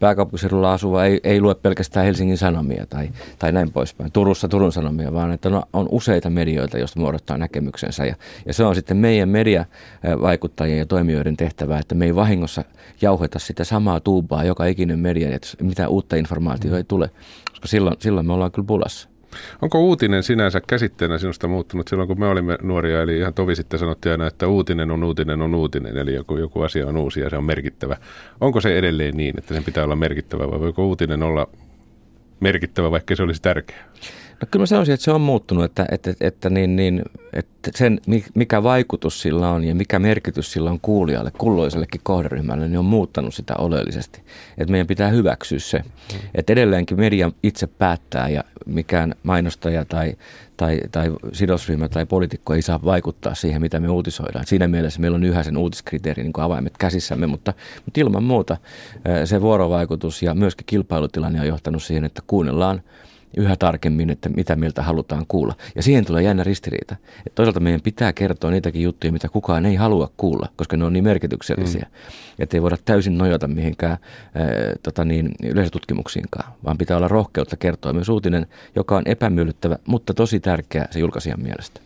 pääkaupunkiseudulla 0.00 0.65
asuva 0.72 1.04
ei, 1.04 1.20
ei 1.24 1.40
lue 1.40 1.54
pelkästään 1.54 2.06
Helsingin 2.06 2.38
Sanomia 2.38 2.86
tai, 2.86 3.08
tai 3.38 3.52
näin 3.52 3.72
poispäin. 3.72 4.12
Turussa 4.12 4.48
Turun 4.48 4.72
Sanomia, 4.72 5.12
vaan 5.12 5.32
että 5.32 5.48
on, 5.48 5.62
on 5.72 5.86
useita 5.90 6.30
medioita, 6.30 6.78
joista 6.78 7.00
muodostaa 7.00 7.38
näkemyksensä. 7.38 8.06
Ja, 8.06 8.14
ja 8.46 8.54
se 8.54 8.64
on 8.64 8.74
sitten 8.74 8.96
meidän 8.96 9.28
mediavaikuttajien 9.28 10.78
ja 10.78 10.86
toimijoiden 10.86 11.36
tehtävä, 11.36 11.78
että 11.78 11.94
me 11.94 12.04
ei 12.04 12.14
vahingossa 12.14 12.64
jauheta 13.00 13.38
sitä 13.38 13.64
samaa 13.64 14.00
tuubaa 14.00 14.44
joka 14.44 14.66
ikinen 14.66 14.98
media, 14.98 15.34
että 15.34 15.48
mitä 15.62 15.88
uutta 15.88 16.16
informaatiota 16.16 16.76
ei 16.76 16.84
tule, 16.84 17.10
koska 17.50 17.68
silloin, 17.68 17.96
silloin 17.98 18.26
me 18.26 18.32
ollaan 18.32 18.52
kyllä 18.52 18.66
pulassa. 18.66 19.08
Onko 19.62 19.80
uutinen 19.80 20.22
sinänsä 20.22 20.60
käsitteenä 20.66 21.18
sinusta 21.18 21.48
muuttunut 21.48 21.88
silloin, 21.88 22.06
kun 22.06 22.20
me 22.20 22.28
olimme 22.28 22.58
nuoria, 22.62 23.02
eli 23.02 23.18
ihan 23.18 23.34
tovi 23.34 23.56
sitten 23.56 23.78
sanottiin 23.78 24.10
aina, 24.10 24.26
että 24.26 24.48
uutinen 24.48 24.90
on 24.90 25.04
uutinen 25.04 25.42
on 25.42 25.54
uutinen, 25.54 25.96
eli 25.96 26.14
joku, 26.14 26.36
joku 26.36 26.62
asia 26.62 26.86
on 26.86 26.96
uusi 26.96 27.20
ja 27.20 27.30
se 27.30 27.36
on 27.36 27.44
merkittävä. 27.44 27.96
Onko 28.40 28.60
se 28.60 28.78
edelleen 28.78 29.16
niin, 29.16 29.38
että 29.38 29.54
sen 29.54 29.64
pitää 29.64 29.84
olla 29.84 29.96
merkittävä 29.96 30.50
vai 30.50 30.60
voiko 30.60 30.86
uutinen 30.86 31.22
olla 31.22 31.48
merkittävä, 32.40 32.90
vaikka 32.90 33.16
se 33.16 33.22
olisi 33.22 33.42
tärkeä? 33.42 33.84
No 34.40 34.48
kyllä 34.50 34.62
mä 34.62 34.66
sanoisin, 34.66 34.94
että 34.94 35.04
se 35.04 35.10
on 35.10 35.20
muuttunut, 35.20 35.64
että, 35.64 35.86
että, 35.90 36.14
että, 36.20 36.50
niin, 36.50 36.76
niin, 36.76 37.02
että 37.32 37.70
sen, 37.74 38.00
mikä 38.34 38.62
vaikutus 38.62 39.22
sillä 39.22 39.50
on 39.50 39.64
ja 39.64 39.74
mikä 39.74 39.98
merkitys 39.98 40.52
sillä 40.52 40.70
on 40.70 40.80
kuulijalle, 40.80 41.32
kulloisellekin 41.38 42.00
kohderyhmälle, 42.04 42.68
niin 42.68 42.78
on 42.78 42.84
muuttanut 42.84 43.34
sitä 43.34 43.54
oleellisesti. 43.58 44.22
Että 44.58 44.70
meidän 44.70 44.86
pitää 44.86 45.08
hyväksyä 45.08 45.58
se. 45.58 45.78
Mm. 45.78 46.18
Että 46.34 46.52
edelleenkin 46.52 47.00
media 47.00 47.30
itse 47.42 47.66
päättää 47.66 48.28
ja 48.28 48.44
mikään 48.66 49.14
mainostaja 49.22 49.84
tai, 49.84 50.16
tai, 50.56 50.80
tai 50.92 51.12
sidosryhmä 51.32 51.88
tai 51.88 52.06
poliitikko 52.06 52.54
ei 52.54 52.62
saa 52.62 52.80
vaikuttaa 52.84 53.34
siihen, 53.34 53.60
mitä 53.60 53.80
me 53.80 53.88
uutisoidaan. 53.88 54.46
Siinä 54.46 54.68
mielessä 54.68 55.00
meillä 55.00 55.16
on 55.16 55.24
yhä 55.24 55.42
sen 55.42 55.56
uutiskriteerin 55.56 56.24
niin 56.24 56.44
avaimet 56.44 56.78
käsissämme, 56.78 57.26
mutta, 57.26 57.54
mutta 57.84 58.00
ilman 58.00 58.24
muuta 58.24 58.56
se 59.24 59.40
vuorovaikutus 59.40 60.22
ja 60.22 60.34
myöskin 60.34 60.66
kilpailutilanne 60.66 61.40
on 61.40 61.46
johtanut 61.46 61.82
siihen, 61.82 62.04
että 62.04 62.22
kuunnellaan 62.26 62.82
yhä 63.36 63.56
tarkemmin, 63.56 64.10
että 64.10 64.28
mitä 64.28 64.56
meiltä 64.56 64.82
halutaan 64.82 65.24
kuulla. 65.28 65.54
Ja 65.74 65.82
siihen 65.82 66.04
tulee 66.04 66.22
jännä 66.22 66.44
ristiriita. 66.44 66.96
Että 67.18 67.34
toisaalta 67.34 67.60
meidän 67.60 67.80
pitää 67.80 68.12
kertoa 68.12 68.50
niitäkin 68.50 68.82
juttuja, 68.82 69.12
mitä 69.12 69.28
kukaan 69.28 69.66
ei 69.66 69.74
halua 69.74 70.10
kuulla, 70.16 70.48
koska 70.56 70.76
ne 70.76 70.84
on 70.84 70.92
niin 70.92 71.04
merkityksellisiä. 71.04 71.86
Mm. 71.90 72.16
Että 72.38 72.56
ei 72.56 72.62
voida 72.62 72.76
täysin 72.84 73.18
nojata 73.18 73.48
mihinkään 73.48 73.92
äh, 73.92 73.98
tota 74.82 75.04
niin, 75.04 75.30
yleisötutkimuksiinkaan, 75.42 76.52
vaan 76.64 76.78
pitää 76.78 76.96
olla 76.96 77.08
rohkeutta 77.08 77.56
kertoa 77.56 77.92
myös 77.92 78.08
uutinen, 78.08 78.46
joka 78.76 78.96
on 78.96 79.02
epämiellyttävä, 79.06 79.78
mutta 79.86 80.14
tosi 80.14 80.40
tärkeä 80.40 80.88
se 80.90 80.98
julkaisijan 80.98 81.42
mielestä. 81.42 81.80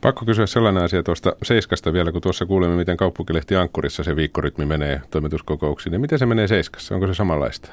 Pakko 0.00 0.24
kysyä 0.24 0.46
sellainen 0.46 0.82
asia 0.82 1.02
tuosta 1.02 1.36
Seiskasta 1.42 1.92
vielä, 1.92 2.12
kun 2.12 2.22
tuossa 2.22 2.46
kuulemme, 2.46 2.76
miten 2.76 2.96
kaupunkilehti 2.96 3.56
Ankkurissa 3.56 4.04
se 4.04 4.16
viikkorytmi 4.16 4.66
menee 4.66 5.00
toimituskokouksiin. 5.10 5.90
Niin 5.90 6.00
miten 6.00 6.18
se 6.18 6.26
menee 6.26 6.48
Seiskassa? 6.48 6.94
Onko 6.94 7.06
se 7.06 7.14
samanlaista? 7.14 7.70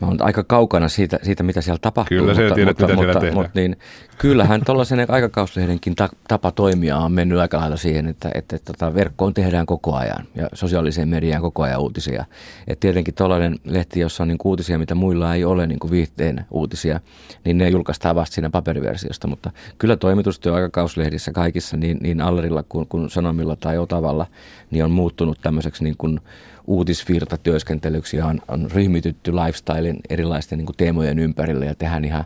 Mä 0.00 0.06
olen 0.08 0.22
aika 0.22 0.44
kaukana 0.44 0.88
siitä, 0.88 1.18
siitä 1.22 1.42
mitä 1.42 1.60
siellä 1.60 1.78
tapahtuu. 1.82 2.18
Kyllä 2.18 2.34
mutta, 2.34 2.54
tiedät, 2.54 2.78
mutta, 2.78 2.86
mitä 2.86 3.04
mutta, 3.04 3.20
siellä 3.20 3.34
mutta, 3.34 3.50
niin, 3.54 3.76
kyllähän 4.18 4.60
tuollaisen 4.66 5.06
aikakauslehdenkin 5.08 5.94
tapa 6.28 6.50
toimia 6.50 6.96
on 6.98 7.12
mennyt 7.12 7.38
aika 7.38 7.58
lailla 7.58 7.76
siihen, 7.76 8.06
että, 8.06 8.30
että, 8.34 8.56
että 8.56 8.72
tota, 8.72 8.94
verkkoon 8.94 9.34
tehdään 9.34 9.66
koko 9.66 9.94
ajan 9.94 10.26
ja 10.34 10.48
sosiaaliseen 10.52 11.08
mediaan 11.08 11.42
koko 11.42 11.62
ajan 11.62 11.80
uutisia. 11.80 12.24
Et 12.66 12.80
tietenkin 12.80 13.14
tuollainen 13.14 13.56
lehti, 13.64 14.00
jossa 14.00 14.22
on 14.22 14.28
niin 14.28 14.38
uutisia, 14.44 14.78
mitä 14.78 14.94
muilla 14.94 15.34
ei 15.34 15.44
ole, 15.44 15.66
niin 15.66 15.78
kuin 15.78 15.90
viihteen 15.90 16.46
uutisia, 16.50 17.00
niin 17.44 17.58
ne 17.58 17.68
julkaistaan 17.68 18.16
vasta 18.16 18.34
siinä 18.34 18.50
paperiversiosta. 18.50 19.28
Mutta 19.28 19.50
kyllä 19.78 19.96
toimitustyö 19.96 20.54
aikakauslehdissä 20.54 21.32
kaikissa, 21.32 21.76
niin, 21.76 21.98
niin 22.00 22.20
Allerilla 22.20 22.64
kuin, 22.68 22.86
kuin 22.88 23.10
Sanomilla 23.10 23.56
tai 23.56 23.78
Otavalla, 23.78 24.26
niin 24.70 24.84
on 24.84 24.90
muuttunut 24.90 25.38
tämmöiseksi 25.42 25.84
niin 25.84 25.96
kuin 25.98 26.20
uutisvirta 26.68 27.36
työskentelyksi 27.36 28.16
ja 28.16 28.26
on, 28.26 28.40
on 28.48 28.70
ryhmitytty 28.70 29.32
lifestylein 29.32 29.96
erilaisten 30.10 30.58
niin 30.58 30.66
kuin 30.66 30.76
teemojen 30.76 31.18
ympärille 31.18 31.66
ja 31.66 31.74
tehdään 31.74 32.04
ihan, 32.04 32.24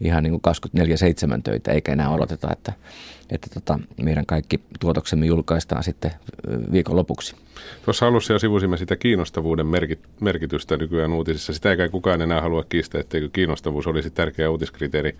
ihan 0.00 0.22
niin 0.22 0.40
kuin 0.40 0.54
24-7 1.38 1.40
töitä, 1.44 1.72
eikä 1.72 1.92
enää 1.92 2.10
odoteta, 2.10 2.48
että, 2.52 2.72
että 3.30 3.50
tota, 3.54 3.80
meidän 4.02 4.26
kaikki 4.26 4.60
tuotoksemme 4.80 5.26
julkaistaan 5.26 5.84
sitten 5.84 6.10
viikon 6.72 6.96
lopuksi. 6.96 7.36
Tuossa 7.84 8.06
alussa 8.06 8.32
jo 8.32 8.38
sivusimme 8.38 8.76
sitä 8.76 8.96
kiinnostavuuden 8.96 9.66
merkitystä 10.20 10.76
nykyään 10.76 11.12
uutisissa. 11.12 11.52
Sitä 11.52 11.70
ei 11.70 11.76
kai 11.76 11.88
kukaan 11.88 12.22
enää 12.22 12.40
halua 12.40 12.64
kiistää, 12.68 13.00
etteikö 13.00 13.28
kiinnostavuus 13.32 13.86
olisi 13.86 14.10
tärkeä 14.10 14.50
uutiskriteeri 14.50 15.16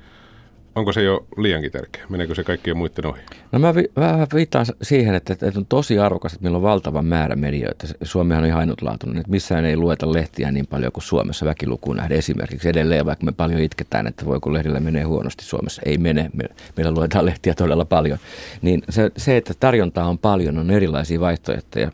Onko 0.75 0.93
se 0.93 1.03
jo 1.03 1.27
liiankin 1.37 1.73
tärkeä? 1.73 2.05
Meneekö 2.09 2.35
se 2.35 2.45
kaikkien 2.45 2.77
muiden 2.77 3.07
ohi? 3.07 3.21
No 3.53 3.59
mä 3.59 3.75
vi- 3.75 3.91
vähän 3.97 4.27
viittaan 4.35 4.67
siihen, 4.83 5.15
että, 5.15 5.33
että 5.33 5.53
on 5.57 5.67
tosi 5.67 5.99
arvokasta, 5.99 6.37
että 6.37 6.43
meillä 6.43 6.57
on 6.57 6.63
valtava 6.63 7.03
määrä 7.03 7.37
medioita. 7.37 7.87
Suomihan 8.03 8.43
on 8.43 8.49
ihan 8.49 8.61
ainutlaatuinen, 8.61 9.21
että 9.21 9.31
missään 9.31 9.65
ei 9.65 9.77
lueta 9.77 10.13
lehtiä 10.13 10.51
niin 10.51 10.67
paljon 10.67 10.93
kuin 10.93 11.05
Suomessa 11.05 11.47
väkilukuun 11.47 11.97
nähden 11.97 12.19
esimerkiksi. 12.19 12.69
Edelleen, 12.69 13.07
vaikka 13.07 13.25
me 13.25 13.33
paljon 13.33 13.61
itketään, 13.61 14.07
että 14.07 14.25
voi 14.25 14.41
kun 14.41 14.55
lehdillä 14.55 14.81
menee 14.81 15.03
huonosti 15.03 15.45
Suomessa. 15.45 15.83
Ei 15.85 15.99
mene, 15.99 16.31
me, 16.33 16.45
meillä 16.77 16.93
luetaan 16.93 17.27
lehtiä 17.27 17.55
todella 17.55 17.85
paljon. 17.85 18.19
Niin 18.63 18.83
se, 18.91 19.11
se, 19.17 19.37
että 19.37 19.55
tarjontaa 19.61 20.09
on 20.09 20.19
paljon, 20.19 20.59
on 20.59 20.71
erilaisia 20.71 21.21
vaihtoehtoja 21.21 21.91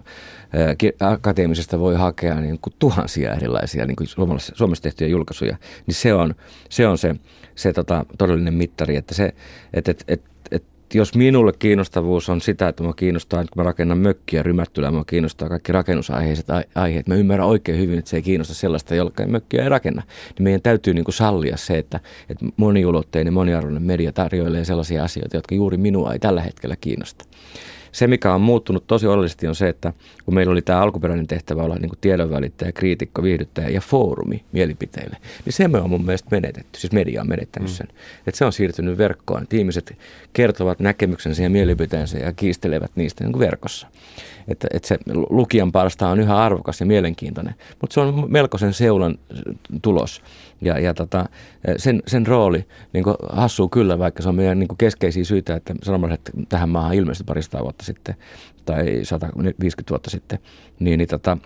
akateemisesta 1.01 1.79
voi 1.79 1.95
hakea 1.95 2.41
niin 2.41 2.59
kuin 2.63 2.75
tuhansia 2.79 3.35
erilaisia 3.35 3.87
niin 3.87 3.97
kuin 3.97 4.09
Suomessa 4.55 4.83
tehtyjä 4.83 5.09
julkaisuja, 5.09 5.57
niin 5.87 5.95
se 5.95 6.15
on 6.15 6.35
se, 6.69 6.87
on 6.87 6.99
se, 6.99 7.15
se 7.55 7.73
tota, 7.73 8.07
todellinen 8.19 8.55
mittari, 8.55 8.97
että 8.97 9.15
se, 9.15 9.35
et, 9.75 9.89
et, 9.89 10.05
et, 10.09 10.23
et, 10.51 10.65
jos 10.95 11.15
minulle 11.15 11.53
kiinnostavuus 11.59 12.29
on 12.29 12.41
sitä, 12.41 12.69
että 12.69 12.83
mä 12.83 12.93
kiinnostaa, 12.97 13.41
että 13.41 13.53
mä 13.57 13.63
rakennan 13.63 13.99
mökkiä 13.99 14.43
rymättylää, 14.43 14.91
mä 14.91 15.03
kiinnostaa 15.07 15.49
kaikki 15.49 15.73
rakennusaiheiset 15.73 16.47
aiheet. 16.75 17.07
Mä 17.07 17.15
ymmärrän 17.15 17.47
oikein 17.47 17.79
hyvin, 17.79 17.99
että 17.99 18.11
se 18.11 18.17
ei 18.17 18.23
kiinnosta 18.23 18.55
sellaista, 18.55 18.95
jolla 18.95 19.13
mökkiä 19.27 19.63
ei 19.63 19.69
rakenna. 19.69 20.03
Niin 20.39 20.45
meidän 20.45 20.63
täytyy 20.63 20.95
niin 20.95 21.05
kuin 21.05 21.15
sallia 21.15 21.57
se, 21.57 21.79
että, 21.79 22.01
että 22.29 22.47
moniulotteinen, 22.57 23.33
moniarvoinen 23.33 23.83
media 23.83 24.13
tarjoilee 24.13 24.65
sellaisia 24.65 25.05
asioita, 25.05 25.37
jotka 25.37 25.55
juuri 25.55 25.77
minua 25.77 26.13
ei 26.13 26.19
tällä 26.19 26.41
hetkellä 26.41 26.77
kiinnosta. 26.81 27.25
Se, 27.93 28.07
mikä 28.07 28.35
on 28.35 28.41
muuttunut 28.41 28.87
tosi 28.87 29.07
oleellisesti, 29.07 29.47
on 29.47 29.55
se, 29.55 29.69
että 29.69 29.93
kun 30.25 30.35
meillä 30.35 30.53
oli 30.53 30.63
tämä 30.63 30.81
alkuperäinen 30.81 31.27
tehtävä 31.27 31.63
olla 31.63 31.77
niin 31.77 31.91
tiedonvälittäjä, 32.01 32.73
kriitikko, 32.73 33.23
viihdyttäjä 33.23 33.69
ja 33.69 33.81
foorumi 33.81 34.45
mielipiteille, 34.53 35.17
niin 35.45 35.53
se 35.53 35.69
me 35.69 35.79
on 35.79 35.91
mun 35.91 36.05
mielestä 36.05 36.29
menetetty. 36.31 36.81
Siis 36.81 36.93
media 36.93 37.21
on 37.21 37.29
menettänyt 37.29 37.69
mm. 37.69 37.75
sen. 37.75 37.89
Että 38.27 38.39
se 38.39 38.45
on 38.45 38.53
siirtynyt 38.53 38.99
verkkoon. 38.99 39.43
Että 39.43 39.57
ihmiset 39.57 39.97
kertovat 40.33 40.81
näkemyksensä 40.81 41.43
ja 41.43 41.51
mielipiteensä 41.51 42.19
ja 42.19 42.33
kiistelevät 42.33 42.91
niistä 42.95 43.25
niin 43.25 43.33
kuin 43.33 43.41
verkossa. 43.41 43.87
Että, 44.49 44.69
että 44.73 44.89
se 44.89 44.99
lukijan 45.31 45.73
palsta 45.73 46.09
on 46.09 46.21
yhä 46.21 46.37
arvokas 46.37 46.81
ja 46.81 46.87
mielenkiintoinen, 46.87 47.55
mutta 47.81 47.95
se 47.95 48.01
on 48.01 48.27
melkoisen 48.29 48.75
seulan 48.75 49.19
tulos. 49.83 50.23
Ja, 50.61 50.79
ja 50.79 50.95
tota, 50.95 51.29
sen, 51.77 52.03
sen 52.07 52.27
rooli 52.27 52.67
niin 52.93 53.05
hassuu 53.33 53.69
kyllä, 53.69 53.99
vaikka 53.99 54.23
se 54.23 54.29
on 54.29 54.35
meidän 54.35 54.59
niin 54.59 54.69
keskeisiä 54.79 55.25
syitä, 55.25 55.55
että 55.55 55.75
sanomalehdet 55.83 56.31
tähän 56.49 56.69
maahan 56.69 56.95
ilmeisesti 56.95 57.25
parista 57.25 57.63
vuotta 57.63 57.85
sitten 57.85 58.15
tai 58.65 59.01
150 59.03 59.91
vuotta 59.91 60.11
sitten, 60.11 60.39
niin, 60.79 60.99
niin 60.99 61.09
tota, 61.09 61.39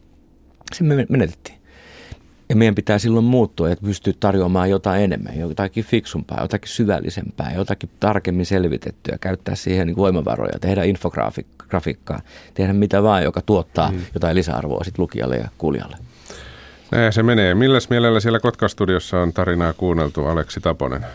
se 0.74 0.85
me 0.85 1.07
menetettiin. 1.09 1.59
Ja 2.48 2.57
meidän 2.57 2.74
pitää 2.74 2.98
silloin 2.98 3.24
muuttua, 3.24 3.70
että 3.70 3.85
pystyy 3.85 4.12
tarjoamaan 4.20 4.70
jotain 4.70 5.03
enemmän, 5.03 5.38
jotakin 5.38 5.85
fiksumpaa, 5.85 6.40
jotakin 6.40 6.68
syvällisempää, 6.68 7.53
jotakin 7.55 7.90
tarkemmin 8.00 8.46
selvitettyä, 8.46 9.18
käyttää 9.20 9.55
siihen 9.55 9.87
niin 9.87 9.96
voimavaroja, 9.96 10.59
tehdä 10.61 10.85
infografiikkaa, 10.85 12.20
tehdä 12.55 12.72
mitä 12.72 13.03
vaan, 13.03 13.24
joka 13.24 13.40
tuottaa 13.40 13.90
mm. 13.90 14.00
jotain 14.14 14.37
lisäarvoa 14.37 14.85
sit 14.85 14.98
lukijalle 14.98 15.37
ja 15.37 15.48
kuulijalle. 15.59 15.96
Näin 16.90 17.12
se 17.12 17.23
menee. 17.23 17.55
Milläs 17.55 17.90
mielellä 17.90 18.20
siellä 18.20 18.40
Kotkastudiossa 18.40 19.20
on 19.20 19.33
tarinaa 19.33 19.73
kuunneltu, 19.73 20.27
Aleksi 20.27 20.61
Taponen? 20.61 21.07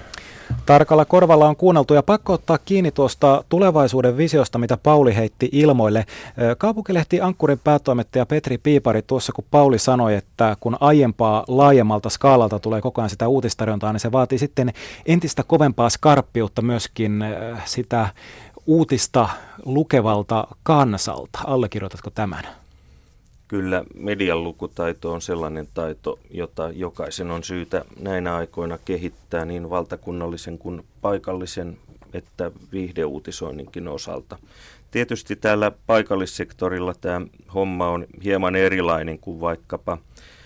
Tarkalla 0.66 1.06
korvalla 1.06 1.48
on 1.48 1.56
kuunneltu 1.56 1.94
ja 1.94 2.04
pakko 2.04 2.34
ottaa 2.34 2.58
kiinni 2.58 2.92
tuosta 2.92 3.44
tulevaisuuden 3.50 4.18
visiosta, 4.18 4.58
mitä 4.58 4.78
Pauli 4.78 5.16
heitti 5.16 5.50
ilmoille. 5.52 6.06
Kaupunkilehti 6.58 7.22
Ankkurin 7.22 7.60
päätoimittaja 7.64 8.26
Petri 8.26 8.58
Piipari 8.58 9.02
tuossa, 9.02 9.34
kun 9.34 9.46
Pauli 9.52 9.80
sanoi, 9.80 10.16
että 10.16 10.58
kun 10.60 10.78
aiempaa 10.80 11.44
laajemmalta 11.48 12.10
skaalalta 12.10 12.60
tulee 12.60 12.82
koko 12.82 13.02
ajan 13.02 13.10
sitä 13.10 13.28
uutistarjontaa, 13.28 13.94
niin 13.94 14.00
se 14.00 14.12
vaatii 14.12 14.38
sitten 14.38 14.74
entistä 15.06 15.44
kovempaa 15.44 15.90
skarppiutta 15.90 16.62
myöskin 16.62 17.24
sitä 17.66 18.10
uutista 18.66 19.30
lukevalta 19.66 20.48
kansalta. 20.64 21.40
Allekirjoitatko 21.48 22.10
tämän? 22.10 22.44
Kyllä 23.50 23.84
median 23.96 24.44
lukutaito 24.44 25.12
on 25.14 25.22
sellainen 25.22 25.68
taito, 25.74 26.20
jota 26.32 26.70
jokaisen 26.74 27.32
on 27.32 27.44
syytä 27.44 27.86
näinä 28.00 28.36
aikoina 28.36 28.78
kehittää 28.86 29.46
niin 29.46 29.70
valtakunnallisen 29.70 30.58
kuin 30.58 30.84
paikallisen 31.02 31.78
että 32.14 32.52
viihdeuutisoinninkin 32.72 33.88
osalta. 33.88 34.38
Tietysti 34.92 35.36
täällä 35.36 35.72
paikallissektorilla 35.88 36.94
tämä 37.02 37.22
homma 37.54 37.90
on 37.90 38.06
hieman 38.24 38.56
erilainen 38.56 39.20
kuin 39.20 39.42
vaikkapa 39.42 39.98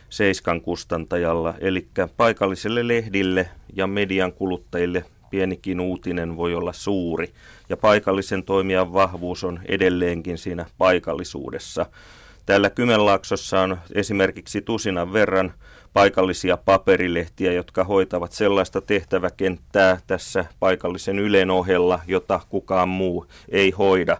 Seiskan 0.09 0.61
kustantajalla, 0.61 1.53
eli 1.59 1.87
paikalliselle 2.17 2.87
lehdille 2.87 3.49
ja 3.75 3.87
median 3.87 4.33
kuluttajille 4.33 5.05
pienikin 5.29 5.79
uutinen 5.79 6.37
voi 6.37 6.55
olla 6.55 6.73
suuri, 6.73 7.33
ja 7.69 7.77
paikallisen 7.77 8.43
toimijan 8.43 8.93
vahvuus 8.93 9.43
on 9.43 9.59
edelleenkin 9.65 10.37
siinä 10.37 10.65
paikallisuudessa. 10.77 11.85
Täällä 12.45 12.69
Kymenlaaksossa 12.69 13.61
on 13.61 13.77
esimerkiksi 13.93 14.61
tusinan 14.61 15.13
verran 15.13 15.53
paikallisia 15.93 16.57
paperilehtiä, 16.57 17.53
jotka 17.53 17.83
hoitavat 17.83 18.31
sellaista 18.31 18.81
tehtäväkenttää 18.81 19.99
tässä 20.07 20.45
paikallisen 20.59 21.19
Ylen 21.19 21.51
ohella, 21.51 21.99
jota 22.07 22.39
kukaan 22.49 22.89
muu 22.89 23.25
ei 23.49 23.71
hoida. 23.71 24.17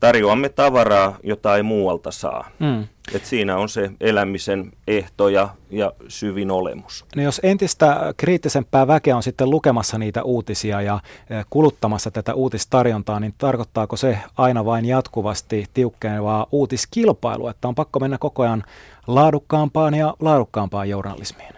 Tarjoamme 0.00 0.48
tavaraa, 0.48 1.16
jota 1.22 1.56
ei 1.56 1.62
muualta 1.62 2.10
saa. 2.10 2.50
Mm. 2.58 2.86
Et 3.14 3.24
siinä 3.24 3.56
on 3.56 3.68
se 3.68 3.90
elämisen 4.00 4.72
ehto 4.86 5.28
ja, 5.28 5.48
ja 5.70 5.92
syvin 6.08 6.50
olemus. 6.50 7.04
No 7.16 7.22
jos 7.22 7.40
entistä 7.42 8.14
kriittisempää 8.16 8.86
väkeä 8.86 9.16
on 9.16 9.22
sitten 9.22 9.50
lukemassa 9.50 9.98
niitä 9.98 10.22
uutisia 10.22 10.82
ja 10.82 11.00
eh, 11.30 11.46
kuluttamassa 11.50 12.10
tätä 12.10 12.34
uutistarjontaa, 12.34 13.20
niin 13.20 13.34
tarkoittaako 13.38 13.96
se 13.96 14.18
aina 14.36 14.64
vain 14.64 14.84
jatkuvasti 14.84 15.66
tiukkenevaa 15.74 16.46
uutiskilpailua, 16.52 17.50
että 17.50 17.68
on 17.68 17.74
pakko 17.74 18.00
mennä 18.00 18.18
koko 18.18 18.42
ajan 18.42 18.64
laadukkaampaan 19.06 19.94
ja 19.94 20.14
laadukkaampaan 20.20 20.88
journalismiin? 20.88 21.54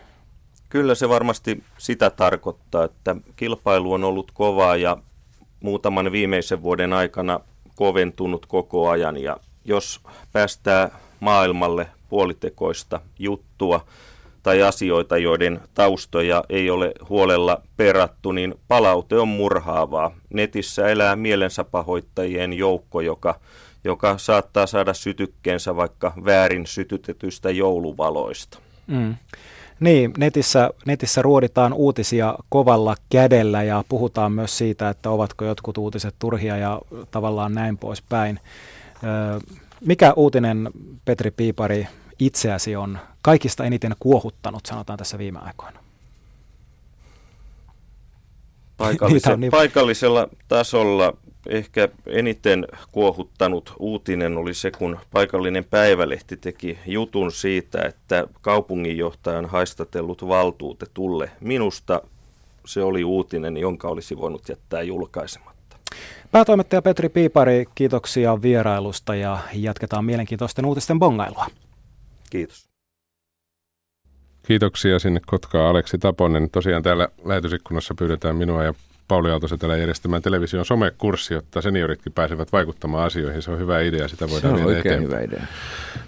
Kyllä 0.69 0.95
se 0.95 1.09
varmasti 1.09 1.65
sitä 1.79 2.11
tarkoittaa, 2.11 2.85
että 2.85 3.17
kilpailu 3.37 3.93
on 3.93 4.05
ollut 4.05 4.31
kovaa 4.31 4.77
ja 4.77 4.97
muutaman 5.61 6.13
viimeisen 6.13 6.63
vuoden 6.63 6.93
aikana 6.93 7.41
koventunut 7.77 8.47
koko 8.47 8.89
ajan. 8.89 9.17
Ja 9.17 9.37
jos 9.65 10.01
päästää 10.33 10.91
maailmalle 11.21 11.87
puolitekoista 12.09 13.01
juttua 13.19 13.87
tai 14.43 14.63
asioita, 14.63 15.19
joiden 15.19 15.61
taustoja 15.75 16.45
ei 16.49 16.71
ole 16.71 16.93
huolella 17.09 17.63
perattu, 17.77 18.33
niin 18.33 18.55
palaute 18.69 19.19
on 19.19 19.29
murhaavaa. 19.29 20.11
Netissä 20.35 20.89
elää 20.89 21.17
mielensä 21.17 21.65
pahoittajien 21.65 22.53
joukko, 22.53 23.01
joka, 23.01 23.41
joka 23.85 24.19
saattaa 24.19 24.67
saada 24.67 24.95
sytykkeensä 24.95 25.77
vaikka 25.77 26.13
väärin 26.25 26.67
sytytetystä 26.67 27.51
jouluvaloista. 27.51 28.59
Mm. 28.87 29.15
Niin, 29.81 30.13
netissä, 30.19 30.71
netissä 30.87 31.23
ruoditaan 31.23 31.73
uutisia 31.73 32.35
kovalla 32.49 32.97
kädellä 33.11 33.63
ja 33.63 33.85
puhutaan 33.89 34.33
myös 34.33 34.59
siitä, 34.59 34.89
että 34.89 35.11
ovatko 35.11 35.45
jotkut 35.45 35.79
uutiset 35.79 36.15
turhia 36.19 36.57
ja 36.57 36.81
tavallaan 37.11 37.55
näin 37.55 37.79
poispäin. 37.79 38.41
Mikä 39.81 40.13
uutinen, 40.17 40.71
Petri 41.05 41.31
Piipari, 41.31 41.87
itseäsi 42.19 42.77
on 42.77 42.99
kaikista 43.23 43.65
eniten 43.65 43.97
kuohuttanut, 44.01 44.67
sanotaan 44.67 44.99
tässä 44.99 45.19
viime 45.19 45.39
aikoina? 45.39 45.81
Paikallise- 48.77 49.37
niin... 49.37 49.51
Paikallisella 49.51 50.29
tasolla 50.49 51.17
ehkä 51.49 51.89
eniten 52.07 52.67
kuohuttanut 52.93 53.75
uutinen 53.79 54.37
oli 54.37 54.55
se, 54.55 54.71
kun 54.71 54.99
paikallinen 55.13 55.65
päivälehti 55.65 56.37
teki 56.37 56.79
jutun 56.87 57.33
siitä, 57.33 57.83
että 57.83 58.29
kaupunginjohtajan 58.41 59.47
haistatellut 59.47 60.29
valtuutetulle. 60.29 61.31
Minusta 61.41 62.03
se 62.67 62.83
oli 62.83 63.05
uutinen, 63.05 63.57
jonka 63.57 63.89
olisi 63.89 64.17
voinut 64.17 64.49
jättää 64.49 64.83
julkaisematta. 64.83 65.77
Päätoimittaja 66.31 66.83
Petri 66.83 67.09
Piipari, 67.09 67.65
kiitoksia 67.75 68.43
vierailusta 68.43 69.15
ja 69.15 69.39
jatketaan 69.55 70.05
mielenkiintoisten 70.05 70.67
uutisten 70.67 70.99
bongailua. 70.99 71.47
Kiitos. 72.31 72.67
Kiitoksia 74.47 74.99
sinne 74.99 75.21
Kotkaan 75.27 75.71
Aleksi 75.71 75.99
Taponen. 75.99 76.51
Tosiaan 76.51 76.83
täällä 76.83 77.09
lähetysikkunassa 77.25 77.95
pyydetään 77.95 78.37
minua 78.37 78.65
ja 78.65 78.75
Pauli 79.09 79.31
Aaltosetälä 79.31 79.77
järjestämään 79.77 80.23
television 80.23 80.65
somekurssi, 80.65 81.35
jotta 81.35 81.63
senioritkin 81.63 82.13
pääsevät 82.13 82.53
vaikuttamaan 82.53 83.05
asioihin. 83.05 83.43
Se 83.43 83.51
on 83.51 83.59
hyvä 83.59 83.81
idea, 83.81 84.09
sitä 84.09 84.31
voidaan 84.31 84.59
Se 84.59 84.63
on 84.63 84.67
oikein 84.67 84.95
eteenpäin. 84.95 85.23
hyvä 85.23 85.37
idea. 85.37 85.47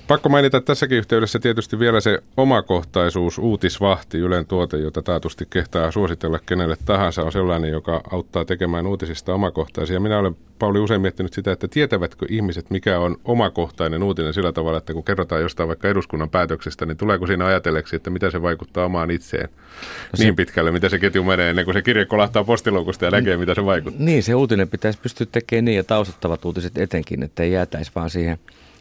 Pakko 0.08 0.28
mainita 0.28 0.60
tässäkin 0.60 0.98
yhteydessä 0.98 1.38
tietysti 1.38 1.78
vielä 1.78 2.00
se 2.00 2.18
omakohtaisuus, 2.36 3.38
uutisvahti, 3.38 4.18
Ylen 4.18 4.46
tuote, 4.46 4.76
jota 4.76 5.02
taatusti 5.02 5.46
kehtaa 5.50 5.90
suositella 5.90 6.38
kenelle 6.46 6.76
tahansa, 6.84 7.22
on 7.22 7.32
sellainen, 7.32 7.70
joka 7.70 8.00
auttaa 8.12 8.44
tekemään 8.44 8.86
uutisista 8.86 9.34
omakohtaisia. 9.34 10.00
Minä 10.00 10.18
olen 10.18 10.36
Pauli 10.58 10.78
usein 10.78 11.00
miettinyt 11.00 11.32
sitä, 11.32 11.52
että 11.52 11.68
tietävätkö 11.68 12.26
ihmiset, 12.28 12.70
mikä 12.70 12.98
on 12.98 13.16
omakohtainen 13.24 14.02
uutinen 14.02 14.34
sillä 14.34 14.52
tavalla, 14.52 14.78
että 14.78 14.92
kun 14.92 15.04
kerrotaan 15.04 15.42
jostain 15.42 15.68
vaikka 15.68 15.88
eduskunnan 15.88 16.30
päätöksestä, 16.30 16.86
niin 16.86 16.96
tuleeko 16.96 17.26
siinä 17.26 17.46
ajatelleeksi, 17.46 17.96
että 17.96 18.10
mitä 18.10 18.30
se 18.30 18.42
vaikuttaa 18.42 18.84
omaan 18.84 19.10
itseen 19.10 19.48
no 19.52 20.16
se, 20.16 20.24
niin 20.24 20.36
pitkälle, 20.36 20.70
mitä 20.70 20.88
se 20.88 20.98
ketju 20.98 21.24
menee 21.24 21.50
ennen 21.50 21.64
kuin 21.64 21.74
se 21.74 21.82
kirje 21.82 22.04
kolahtaa 22.04 22.46
postiluukusta 22.88 23.04
ja 23.04 23.10
näkee, 23.10 23.36
mitä 23.36 23.54
se 23.54 23.64
vaikuttaa. 23.64 24.04
Niin, 24.04 24.22
se 24.22 24.34
uutinen 24.34 24.68
pitäisi 24.68 24.98
pystyä 25.02 25.26
tekemään 25.32 25.64
niin 25.64 25.76
ja 25.76 25.84
taustattavat 25.84 26.44
uutiset 26.44 26.78
etenkin, 26.78 27.22
että 27.22 27.42
ei 27.42 27.52
jäätäisi 27.52 27.92
vaan 27.94 28.10
siihen 28.10 28.38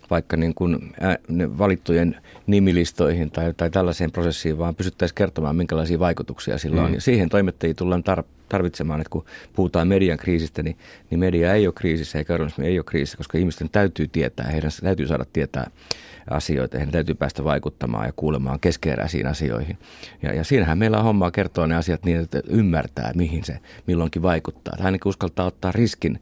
vaikka 0.10 0.38
niin 0.38 0.54
kuin 0.54 0.93
valittujen 1.58 2.15
nimilistoihin 2.48 3.32
tai, 3.32 3.54
tai 3.58 3.70
tällaiseen 3.70 4.12
prosessiin, 4.12 4.58
vaan 4.58 4.76
pysyttäisiin 4.76 5.15
kertomaan, 5.15 5.56
minkälaisia 5.56 6.00
vaikutuksia 6.00 6.58
sillä 6.58 6.82
on. 6.82 6.89
Mm. 6.89 6.96
Ja 6.96 7.02
siihen 7.02 7.30
toimittajia 7.30 7.74
tullaan 7.74 8.04
tar- 8.10 8.24
tarvitsemaan, 8.49 9.01
että 9.01 9.10
kun 9.10 9.25
puhutaan 9.53 9.88
median 9.88 10.17
kriisistä, 10.17 10.63
niin, 10.63 10.77
niin 11.10 11.19
media 11.19 11.53
ei 11.53 11.67
ole 11.67 11.73
kriisissä 11.73 12.17
eikä 12.17 12.33
journalismi 12.33 12.67
ei 12.67 12.79
ole 12.79 12.83
kriisissä, 12.83 13.17
koska 13.17 13.38
ihmisten 13.38 13.69
täytyy 13.69 14.07
tietää, 14.07 14.47
heidän 14.51 14.71
täytyy 14.83 15.07
saada 15.07 15.25
tietää 15.33 15.71
asioita, 16.29 16.77
heidän 16.77 16.91
täytyy 16.91 17.15
päästä 17.15 17.43
vaikuttamaan 17.43 18.05
ja 18.05 18.13
kuulemaan 18.15 18.60
keskeeräisiin 18.60 19.27
asioihin. 19.27 19.77
Ja, 20.21 20.33
ja 20.33 20.43
siinähän 20.43 20.77
meillä 20.77 20.97
on 20.97 21.03
hommaa 21.03 21.31
kertoa 21.31 21.67
ne 21.67 21.75
asiat 21.75 22.05
niin, 22.05 22.19
että 22.19 22.41
ymmärtää, 22.47 23.12
mihin 23.15 23.43
se 23.43 23.60
milloinkin 23.88 24.21
vaikuttaa. 24.21 24.73
Tai 24.77 24.86
ainakin 24.86 25.10
uskaltaa 25.10 25.45
ottaa 25.45 25.71
riskin 25.71 26.19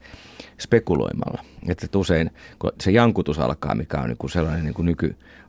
spekuloimalla. 0.60 1.44
Että 1.68 1.98
usein, 1.98 2.32
kun 2.60 2.72
se 2.82 2.92
jankutus 2.92 3.40
alkaa, 3.40 3.76
mikä 3.76 3.98
on 3.98 4.08
niin 4.10 4.18
kuin 4.18 4.32
sellainen 4.32 4.64
niin 4.66 4.74
kuin 4.74 4.86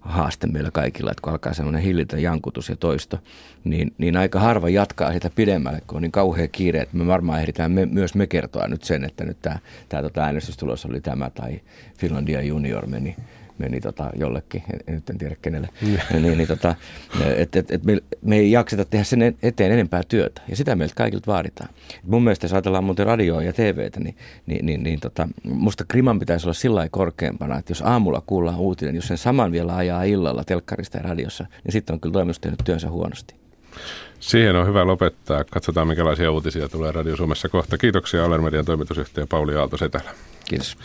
nykyhaaste 0.06 0.46
meillä 0.46 0.70
kaikilla, 0.70 1.10
että 1.10 1.22
kun 1.22 1.32
alkaa 1.32 1.54
sellainen 1.54 1.82
hillitön 1.82 2.22
jankutus 2.22 2.68
ja 2.68 2.76
toisto, 2.76 3.18
niin, 3.64 3.94
niin 3.98 4.16
aika 4.16 4.40
harva 4.40 4.68
jatkaa 4.68 5.12
sitä 5.12 5.30
pidemmälle, 5.34 5.80
kun 5.86 5.96
on 5.96 6.02
niin 6.02 6.12
kauhea 6.12 6.48
kiire, 6.48 6.80
että 6.80 6.96
me 6.96 7.06
varmaan 7.06 7.40
ehditään 7.40 7.72
me, 7.72 7.86
myös 7.86 8.14
me 8.14 8.26
kertoa 8.26 8.68
nyt 8.68 8.84
sen, 8.84 9.04
että 9.04 9.24
nyt 9.24 9.36
tämä, 9.42 9.58
tämä 9.88 10.02
tota 10.02 10.24
äänestystulos 10.24 10.86
oli 10.86 11.00
tämä 11.00 11.30
tai 11.30 11.60
Finlandia 11.98 12.42
junior 12.42 12.86
meni 12.86 13.16
meni 13.58 13.80
tota 13.80 14.10
jollekin, 14.18 14.62
en, 14.72 14.94
nyt 14.94 15.10
en 15.10 15.18
tiedä 15.18 15.36
kenelle, 15.42 15.68
niin, 15.82 16.00
niin, 16.22 16.38
niin 16.38 16.48
tota, 16.48 16.74
et, 17.36 17.56
et, 17.56 17.70
et 17.70 17.84
me, 17.84 17.98
me 18.22 18.36
ei 18.36 18.52
jakseta 18.52 18.84
tehdä 18.84 19.04
sen 19.04 19.36
eteen 19.42 19.72
enempää 19.72 20.02
työtä, 20.08 20.42
ja 20.48 20.56
sitä 20.56 20.76
meiltä 20.76 20.94
kaikilta 20.94 21.32
vaaditaan. 21.32 21.70
Et 21.94 22.04
mun 22.06 22.24
mielestä 22.24 22.44
jos 22.44 22.52
ajatellaan 22.52 22.84
muuten 22.84 23.06
radioa 23.06 23.42
ja 23.42 23.52
TVtä, 23.52 24.00
niin, 24.00 24.16
niin, 24.46 24.66
niin, 24.66 24.82
niin 24.82 25.00
tota, 25.00 25.28
musta 25.44 25.84
kriman 25.88 26.18
pitäisi 26.18 26.46
olla 26.46 26.54
sillä 26.54 26.88
korkeampana, 26.90 27.58
että 27.58 27.70
jos 27.70 27.82
aamulla 27.82 28.22
kuullaan 28.26 28.58
uutinen, 28.58 28.94
jos 28.94 29.06
sen 29.06 29.18
saman 29.18 29.52
vielä 29.52 29.76
ajaa 29.76 30.02
illalla 30.02 30.44
telkkarista 30.44 30.96
ja 30.96 31.02
radiossa, 31.02 31.46
niin 31.64 31.72
sitten 31.72 31.94
on 31.94 32.00
kyllä 32.00 32.12
toimitus 32.12 32.40
tehnyt 32.40 32.60
työnsä 32.64 32.90
huonosti. 32.90 33.34
Siihen 34.20 34.56
on 34.56 34.66
hyvä 34.66 34.86
lopettaa. 34.86 35.44
Katsotaan, 35.44 35.86
minkälaisia 35.86 36.30
uutisia 36.30 36.68
tulee 36.68 36.92
Radio 36.92 37.16
Suomessa 37.16 37.48
kohta. 37.48 37.78
Kiitoksia 37.78 38.24
Allermedian 38.24 38.64
toimitusjohtaja 38.64 39.26
Pauli 39.26 39.56
Aalto-Setälä. 39.56 40.10
Kiitos. 40.44 40.76